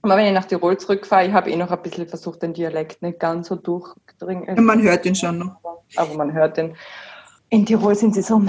[0.01, 3.01] aber wenn ich nach Tirol zurückfahre, ich habe eh noch ein bisschen versucht, den Dialekt
[3.01, 4.63] nicht ganz so durchdringen.
[4.63, 5.57] Man hört ihn schon noch.
[5.95, 6.75] Aber man hört ihn.
[7.49, 8.41] In Tirol sind sie so,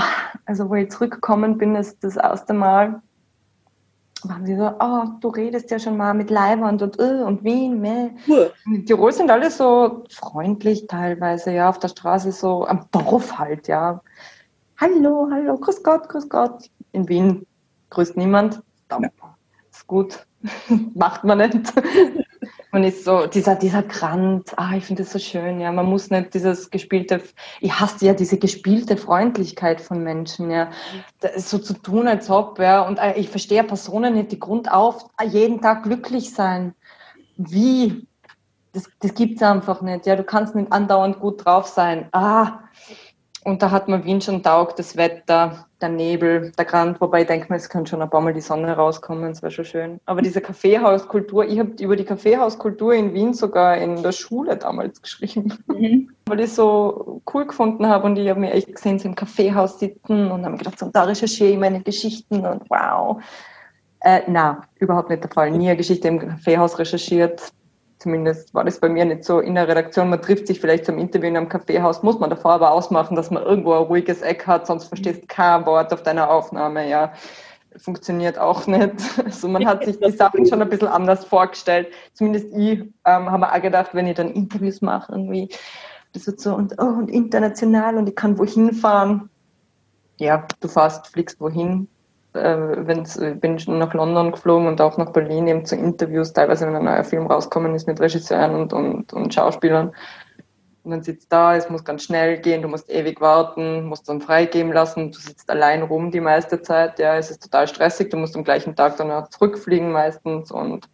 [0.45, 3.01] also wo ich zurückgekommen bin, ist das erste Mal,
[4.25, 7.81] waren sie so, oh, du redest ja schon mal mit Leibwand und, uh, und Wien,
[7.81, 8.11] meh.
[8.67, 13.69] In Tirol sind alle so freundlich teilweise, ja, auf der Straße so, am Dorf halt,
[13.69, 14.03] ja.
[14.77, 16.71] Hallo, hallo, grüß Gott, grüß Gott.
[16.93, 17.47] In Wien
[17.89, 18.63] grüßt niemand.
[18.91, 18.99] Ja.
[19.91, 20.25] Gut.
[20.95, 21.73] Macht man nicht.
[22.71, 25.73] Man ist so, dieser, dieser Grant, ah, ich finde das so schön, ja.
[25.73, 27.21] Man muss nicht dieses gespielte,
[27.61, 30.71] ich hasse ja diese gespielte Freundlichkeit von Menschen, ja.
[31.19, 32.87] Das so zu tun, als ob, ja.
[32.87, 36.73] Und äh, ich verstehe Personen nicht, die grundauf jeden Tag glücklich sein.
[37.37, 38.07] Wie?
[38.73, 40.15] Das, das gibt's einfach nicht, ja.
[40.15, 42.09] Du kannst nicht andauernd gut drauf sein.
[42.13, 42.61] Ah,
[43.45, 47.27] und da hat man Wien schon taugt, das Wetter, der Nebel, der Grand, wobei ich
[47.27, 50.01] denke mir, es könnte schon ein paar Mal die Sonne rauskommen, es wäre schon schön.
[50.05, 55.01] Aber diese Kaffeehauskultur, ich habe über die Kaffeehauskultur in Wien sogar in der Schule damals
[55.01, 56.11] geschrieben, mhm.
[56.27, 59.79] weil ich so cool gefunden habe und ich habe mir echt gesehen, so im Kaffeehaus
[59.79, 63.23] sitzen und habe mir gedacht, so, da recherchiere ich meine Geschichten und wow.
[64.01, 65.51] Äh, na, überhaupt nicht der Fall.
[65.51, 67.53] Nie eine Geschichte im Kaffeehaus recherchiert
[68.01, 70.11] zumindest war das bei mir nicht so in der Redaktion.
[70.11, 73.31] Man trifft sich vielleicht zum Interview in einem Kaffeehaus, muss man davor aber ausmachen, dass
[73.31, 77.13] man irgendwo ein ruhiges Eck hat, sonst verstehst kein Wort auf deiner Aufnahme, ja.
[77.77, 78.95] Funktioniert auch nicht.
[79.25, 81.89] Also man hat sich die Sachen schon ein bisschen anders vorgestellt.
[82.15, 85.51] Zumindest ich ähm, habe mir auch gedacht, wenn ich dann Interviews mache, irgendwie,
[86.13, 89.31] das wird so und, oh, und international und ich kann wohin fahren.
[90.19, 91.87] Ja, du fährst, fliegst wohin,
[92.35, 92.57] äh,
[92.87, 96.85] wenn's, bin nach London geflogen und auch nach Berlin eben zu Interviews, teilweise wenn ein
[96.85, 99.93] neuer Film rauskommen ist mit Regisseuren und, und, und Schauspielern.
[100.83, 104.21] Und dann sitzt da, es muss ganz schnell gehen, du musst ewig warten, musst dann
[104.21, 108.17] freigeben lassen, du sitzt allein rum die meiste Zeit, ja, es ist total stressig, du
[108.17, 110.89] musst am gleichen Tag dann auch zurückfliegen meistens und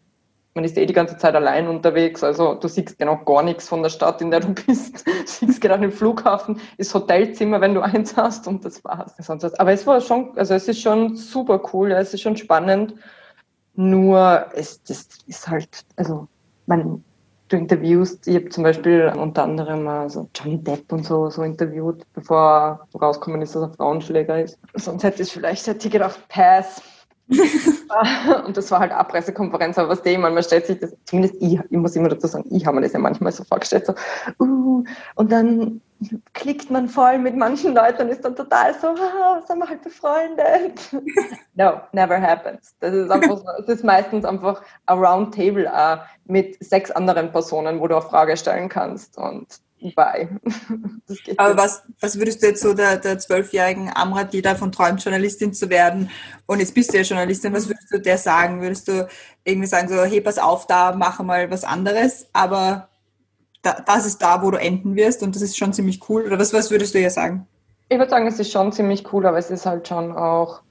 [0.57, 3.83] man ist eh die ganze Zeit allein unterwegs, also du siehst genau gar nichts von
[3.83, 5.07] der Stadt, in der du bist.
[5.07, 9.15] Du siehst genau den Flughafen, ist Hotelzimmer, wenn du eins hast und das war's.
[9.59, 12.95] Aber es war schon, also es ist schon super cool, es ist schon spannend.
[13.75, 16.27] Nur es das ist halt, also
[16.65, 17.05] man,
[17.49, 22.03] du interviewst, ich habe zum Beispiel unter anderem also Johnny Depp und so, so interviewt,
[22.15, 24.59] bevor rausgekommen ist, dass er Frauenschläger ist.
[24.73, 26.81] Sonst hätte ich vielleicht hätte ich gedacht, Pass
[28.47, 31.59] und das war halt eine Pressekonferenz, aber was dem, man stellt sich das, zumindest ich,
[31.71, 33.95] ich muss immer dazu sagen, ich habe mir das ja manchmal so vorgestellt, so,
[34.39, 34.85] uh,
[35.17, 35.81] und dann
[36.35, 39.83] klickt man voll mit manchen Leuten und ist dann total so, ah, sind wir halt
[39.83, 40.81] befreundet.
[41.55, 42.77] no, never happens.
[42.81, 45.97] Das ist einfach so, es ist meistens einfach ein Roundtable uh,
[46.27, 49.47] mit sechs anderen Personen, wo du auch Frage stellen kannst und
[49.95, 50.29] bei.
[51.37, 55.53] Aber was, was würdest du jetzt so der, der zwölfjährigen Amra, die davon träumt, Journalistin
[55.53, 56.11] zu werden,
[56.47, 58.61] und jetzt bist du ja Journalistin, was würdest du der sagen?
[58.61, 59.09] Würdest du
[59.45, 62.89] irgendwie sagen, so, hey, pass auf, da mach mal was anderes, aber
[63.63, 66.25] da, das ist da, wo du enden wirst und das ist schon ziemlich cool?
[66.25, 67.47] Oder was, was würdest du ihr sagen?
[67.89, 70.63] Ich würde sagen, es ist schon ziemlich cool, aber es ist halt schon auch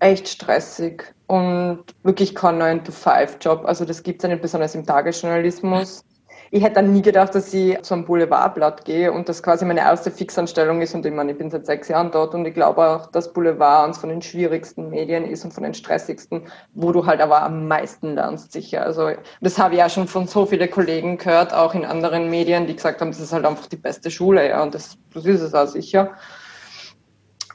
[0.00, 3.64] echt stressig und wirklich kein 9-to-5-Job.
[3.64, 6.04] Also das gibt es ja nicht besonders im Tagesjournalismus
[6.50, 9.80] ich hätte dann nie gedacht, dass ich zu einem Boulevardblatt gehe und das quasi meine
[9.80, 10.94] erste Fixanstellung ist.
[10.94, 13.84] Und ich meine, ich bin seit sechs Jahren dort und ich glaube auch, dass Boulevard
[13.84, 16.42] eines von den schwierigsten Medien ist und von den stressigsten,
[16.74, 18.84] wo du halt aber am meisten lernst, sicher.
[18.84, 22.66] Also das habe ich ja schon von so vielen Kollegen gehört, auch in anderen Medien,
[22.66, 25.42] die gesagt haben, das ist halt einfach die beste Schule, ja, und das, das ist
[25.42, 26.12] es auch sicher.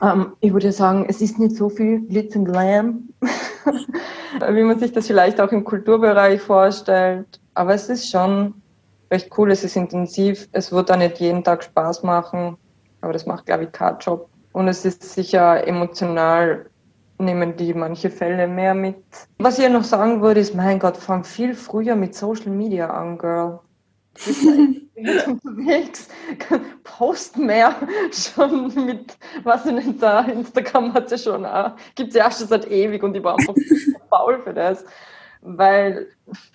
[0.02, 3.10] Ähm, ich würde sagen, es ist nicht so viel Glitz und Glam,
[4.50, 7.40] wie man sich das vielleicht auch im Kulturbereich vorstellt.
[7.54, 8.56] Aber es ist schon
[9.14, 12.58] recht cool, es ist intensiv, es wird auch nicht jeden Tag Spaß machen,
[13.02, 14.28] aber das macht, glaube ich, kein Job.
[14.54, 16.66] Und es ist sicher emotional,
[17.20, 19.04] nehmen die manche Fälle mehr mit.
[19.38, 23.18] Was ich noch sagen würde, ist, mein Gott, fang viel früher mit Social Media an,
[23.20, 23.60] Girl.
[24.26, 26.08] Du bist unterwegs,
[26.84, 27.76] post mehr
[28.12, 31.48] schon mit, was ich nicht, da Instagram hat ja schon,
[31.96, 33.56] gibt es ja auch schon seit ewig und ich war einfach
[34.10, 34.84] faul für das
[35.44, 36.08] weil,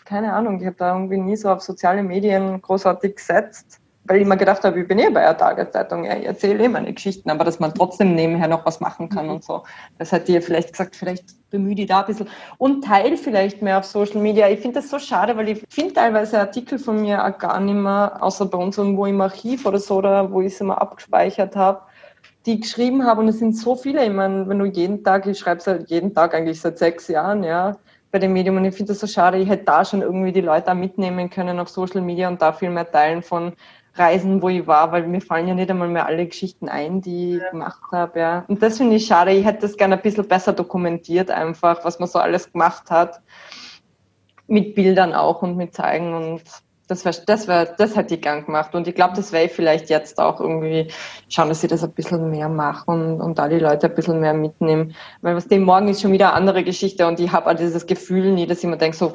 [0.05, 4.27] keine Ahnung, ich habe da irgendwie nie so auf soziale Medien großartig gesetzt, weil ich
[4.27, 7.29] mir gedacht habe, ich bin eh bei der Tageszeitung, ja, ich erzähle eh meine Geschichten,
[7.29, 9.33] aber dass man trotzdem nebenher noch was machen kann mhm.
[9.33, 9.65] und so.
[9.99, 13.79] Das hat dir vielleicht gesagt, vielleicht bemühe dich da ein bisschen und teile vielleicht mehr
[13.79, 14.49] auf Social Media.
[14.49, 17.75] Ich finde das so schade, weil ich finde teilweise Artikel von mir auch gar nicht
[17.75, 21.55] mehr, außer bei uns irgendwo im Archiv oder so, oder wo ich sie mal abgespeichert
[21.55, 21.83] habe
[22.47, 25.27] die ich geschrieben habe und es sind so viele, ich meine, wenn du jeden Tag,
[25.27, 27.77] ich schreibe es halt jeden Tag eigentlich seit sechs Jahren, ja,
[28.19, 30.41] bei dem Medium und ich finde das so schade, ich hätte da schon irgendwie die
[30.41, 33.53] Leute mitnehmen können auf Social Media und da viel mehr teilen von
[33.95, 37.37] Reisen, wo ich war, weil mir fallen ja nicht einmal mehr alle Geschichten ein, die
[37.37, 38.19] ich gemacht habe.
[38.19, 38.45] Ja.
[38.49, 39.31] Und das finde ich schade.
[39.33, 43.21] Ich hätte das gerne ein bisschen besser dokumentiert, einfach, was man so alles gemacht hat.
[44.49, 46.43] Mit Bildern auch und mit Zeigen und
[46.89, 48.75] das wäre, das wäre, das hätte ich gern gemacht.
[48.75, 50.91] Und ich glaube, das wäre vielleicht jetzt auch irgendwie
[51.29, 54.21] schauen, dass ich das ein bisschen mehr mache und, und da die Leute ein bisschen
[54.21, 54.95] mehr mitnehmen.
[55.21, 57.87] Weil was dem morgen ist schon wieder eine andere Geschichte und ich habe auch dieses
[57.87, 59.13] Gefühl nie, dass ich mir denke, so,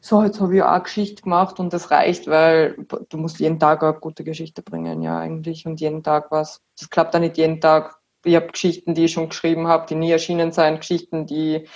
[0.00, 2.76] so, jetzt habe ich auch eine Geschichte gemacht und das reicht, weil
[3.08, 5.66] du musst jeden Tag eine gute Geschichte bringen, ja, eigentlich.
[5.66, 6.60] Und jeden Tag was.
[6.78, 7.96] Das klappt dann nicht jeden Tag.
[8.24, 11.66] Ich habe Geschichten, die ich schon geschrieben habe, die nie erschienen sind, Geschichten, die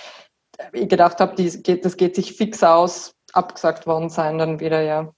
[0.73, 5.13] ich gedacht habe, das geht sich fix aus, abgesagt worden sein dann wieder, ja.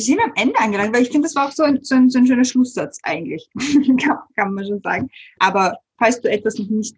[0.00, 2.08] Wir sind am Ende angelangt, weil ich finde, das war auch so ein, so ein,
[2.08, 3.50] so ein schöner Schlusssatz eigentlich,
[4.02, 5.10] kann, kann man schon sagen.
[5.38, 6.96] Aber falls du etwas noch nicht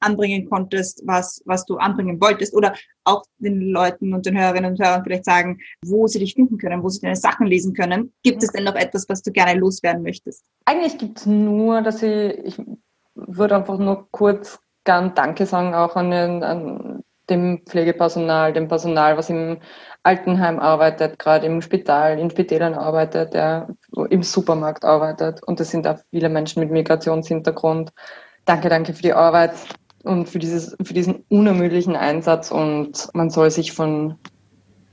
[0.00, 4.84] anbringen konntest, was, was du anbringen wolltest oder auch den Leuten und den Hörerinnen und
[4.84, 8.12] Hörern vielleicht sagen, wo sie dich finden können, wo sie deine Sachen lesen können.
[8.24, 10.44] Gibt es denn noch etwas, was du gerne loswerden möchtest?
[10.64, 12.60] Eigentlich gibt es nur, dass ich, ich
[13.14, 16.97] würde einfach nur kurz gern Danke sagen auch an, den, an
[17.30, 19.58] dem Pflegepersonal, dem Personal, was im
[20.02, 23.68] Altenheim arbeitet, gerade im Spital, in Spitälern arbeitet, der
[24.10, 25.42] im Supermarkt arbeitet.
[25.42, 27.92] Und das sind auch viele Menschen mit Migrationshintergrund.
[28.44, 29.52] Danke, danke für die Arbeit
[30.04, 32.50] und für, dieses, für diesen unermüdlichen Einsatz.
[32.50, 34.16] Und man soll sich von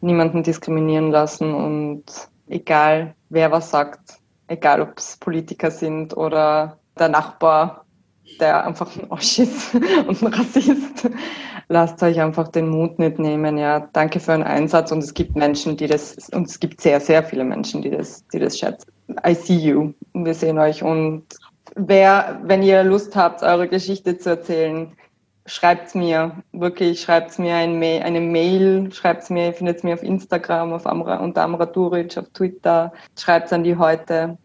[0.02, 1.54] niemandem diskriminieren lassen.
[1.54, 2.04] Und
[2.48, 7.86] egal, wer was sagt, egal ob es Politiker sind oder der Nachbar,
[8.40, 9.74] der einfach ein Osch ist
[10.08, 11.10] und ein Rassist
[11.68, 13.58] lasst euch einfach den Mut nicht nehmen.
[13.58, 17.00] Ja, danke für euren Einsatz und es gibt Menschen, die das, und es gibt sehr,
[17.00, 18.92] sehr viele Menschen, die das, die das schätzen.
[19.28, 19.94] I see you.
[20.14, 21.24] Wir sehen euch und
[21.76, 24.92] wer, wenn ihr Lust habt, eure Geschichte zu erzählen,
[25.46, 30.74] schreibt's mir, wirklich, schreibt's mir ein Ma eine Mail, schreibt's mir, findet mir auf Instagram,
[30.74, 34.38] auf Amra, unter Amra Duric, auf Twitter, schreibt's an die heute,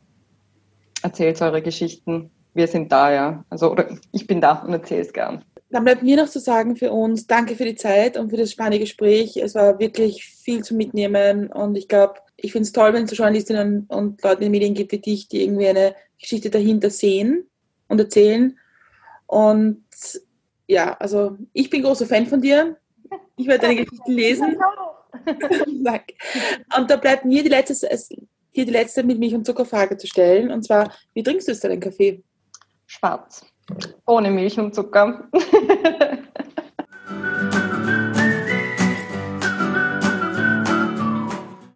[1.03, 2.31] erzählt eure Geschichten.
[2.53, 3.45] Wir sind da, ja.
[3.49, 5.45] Also, oder ich bin da und erzähl's gern.
[5.71, 8.51] Dann bleibt mir noch zu sagen für uns, danke für die Zeit und für das
[8.51, 9.37] spannende Gespräch.
[9.37, 13.11] Es war wirklich viel zu mitnehmen und ich glaube, ich finde es toll, wenn es
[13.11, 16.91] so Journalistinnen und Leute in den Medien gibt wie dich, die irgendwie eine Geschichte dahinter
[16.91, 17.49] sehen
[17.89, 18.59] und erzählen.
[19.27, 19.85] Und
[20.67, 22.77] ja, also ich bin großer Fan von dir.
[23.37, 24.57] Ich werde deine Geschichten lesen.
[26.77, 27.75] und da bleibt mir die letzte,
[28.51, 30.51] hier die letzte mit Milch und Zuckerfrage zu stellen.
[30.51, 32.23] Und zwar, wie trinkst du es deinen Kaffee?
[32.87, 33.45] Schwarz.
[34.07, 35.29] Ohne Milch und Zucker.